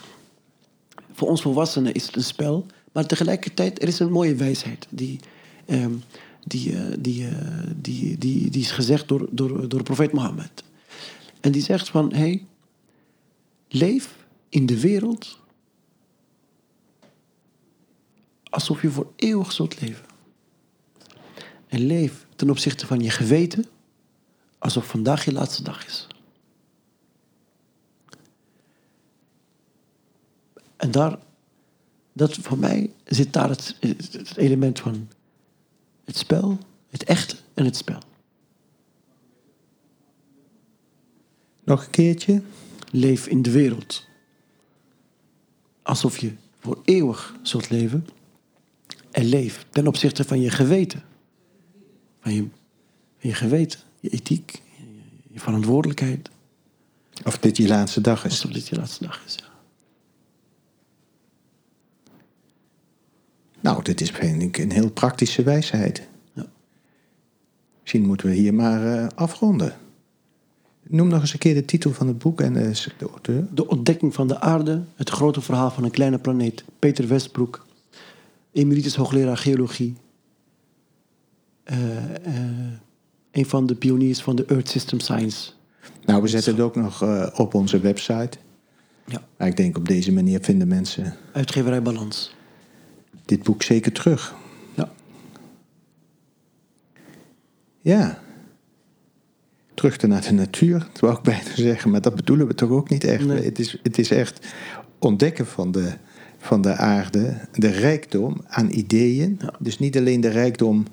[1.23, 2.67] Voor ons volwassenen is het een spel.
[2.93, 4.87] Maar tegelijkertijd, er is een mooie wijsheid.
[4.91, 5.21] Die,
[5.67, 5.93] ehm,
[6.45, 7.37] die, eh, die, eh,
[7.77, 10.65] die, die, die is gezegd door, door, door profeet Mohammed.
[11.41, 12.47] En die zegt van, hey,
[13.69, 14.17] leef
[14.49, 15.39] in de wereld
[18.51, 20.05] alsof je voor eeuwig zult leven.
[21.69, 23.67] En leef ten opzichte van je geweten
[24.59, 26.07] alsof vandaag je laatste dag is.
[30.83, 31.19] En daar,
[32.13, 35.09] dat voor mij zit daar het, het element van
[36.05, 36.59] het spel,
[36.91, 37.99] het echte en het spel.
[41.65, 42.43] Nog een keertje.
[42.91, 44.07] Leef in de wereld
[45.83, 48.07] alsof je voor eeuwig zult leven.
[49.11, 51.03] En leef ten opzichte van je geweten.
[52.21, 52.41] Van je,
[53.19, 54.85] van je geweten, je ethiek, je,
[55.33, 56.31] je verantwoordelijkheid.
[57.25, 58.31] Of dit je laatste dag is.
[58.31, 59.35] Alsof dit je laatste dag is.
[59.35, 59.52] Ja.
[63.63, 66.09] Nou, dit is vind ik een heel praktische wijsheid.
[66.33, 66.47] Ja.
[67.81, 69.77] Misschien moeten we hier maar eh, afronden.
[70.89, 73.47] Noem nog eens een keer de titel van het boek en eh, de auteur.
[73.55, 76.65] De ontdekking van de aarde, het grote verhaal van een kleine planeet.
[76.79, 77.67] Peter Westbroek,
[78.53, 79.97] emeritus hoogleraar geologie.
[81.65, 81.77] Eh,
[83.31, 85.51] een van de pioniers van de Earth System Science.
[86.05, 87.03] Nou, we zetten het ook nog
[87.39, 88.39] op onze website.
[89.07, 89.23] Ja.
[89.37, 92.35] Maar ik denk op deze manier vinden mensen Uitgeverij Balans.
[93.25, 94.35] Dit boek zeker terug.
[94.75, 94.93] Ja.
[97.81, 98.19] Ja.
[99.75, 102.89] Terug naar de natuur, dat wou ik bijna zeggen, maar dat bedoelen we toch ook
[102.89, 103.25] niet echt.
[103.25, 103.45] Nee.
[103.45, 104.47] Het, is, het is echt
[104.99, 105.93] ontdekken van de,
[106.39, 109.37] van de aarde, de rijkdom aan ideeën.
[109.41, 109.55] Ja.
[109.59, 110.87] Dus niet alleen de rijkdom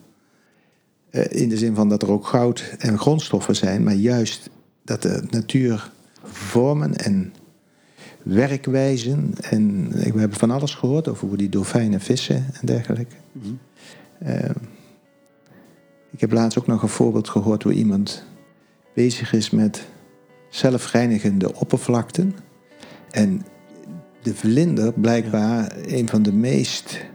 [1.10, 4.50] eh, in de zin van dat er ook goud en grondstoffen zijn, maar juist
[4.84, 5.92] dat de natuur
[6.24, 7.34] vormen en
[8.24, 9.34] werkwijzen.
[9.41, 13.15] En we hebben van alles gehoord over hoe die dolfijnen vissen en dergelijke.
[14.20, 14.49] Eh,
[16.11, 18.24] ik heb laatst ook nog een voorbeeld gehoord hoe iemand
[18.93, 19.88] bezig is met
[20.49, 22.36] zelfreinigende oppervlakten.
[23.11, 23.45] En
[24.22, 27.05] de vlinder blijkbaar een van de meest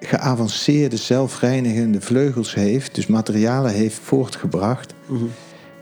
[0.00, 4.94] geavanceerde zelfreinigende vleugels heeft, dus materialen heeft voortgebracht.
[5.06, 5.24] Mhm.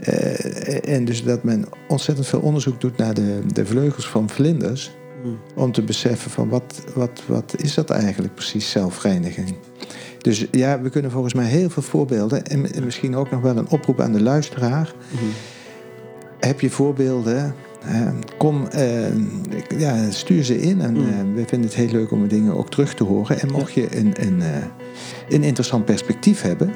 [0.01, 4.97] Eh, en dus dat men ontzettend veel onderzoek doet naar de, de vleugels van vlinders.
[5.23, 5.35] Mhm.
[5.55, 9.55] Om te beseffen van wat, wat, wat is dat eigenlijk precies, zelfreiniging.
[10.19, 12.47] Dus ja, we kunnen volgens mij heel veel voorbeelden.
[12.47, 14.95] En, en misschien ook nog wel een oproep aan de luisteraar.
[15.11, 15.25] Mhm.
[16.39, 17.55] Heb je voorbeelden?
[17.85, 20.81] eh, kom, eh, ja, stuur ze in.
[20.81, 21.01] En Mm.
[21.09, 23.41] eh, we vinden het heel leuk om de dingen ook terug te horen.
[23.41, 24.43] En mocht je een, een,
[25.29, 26.73] een interessant perspectief hebben,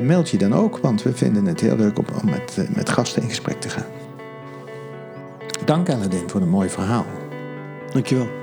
[0.00, 0.78] meld je dan ook.
[0.78, 3.86] Want we vinden het heel leuk om, met, eh, met gasten in gesprek te gaan.
[5.64, 7.06] Dank Aladdin voor een mooi verhaal.
[7.92, 8.41] Dankjewel.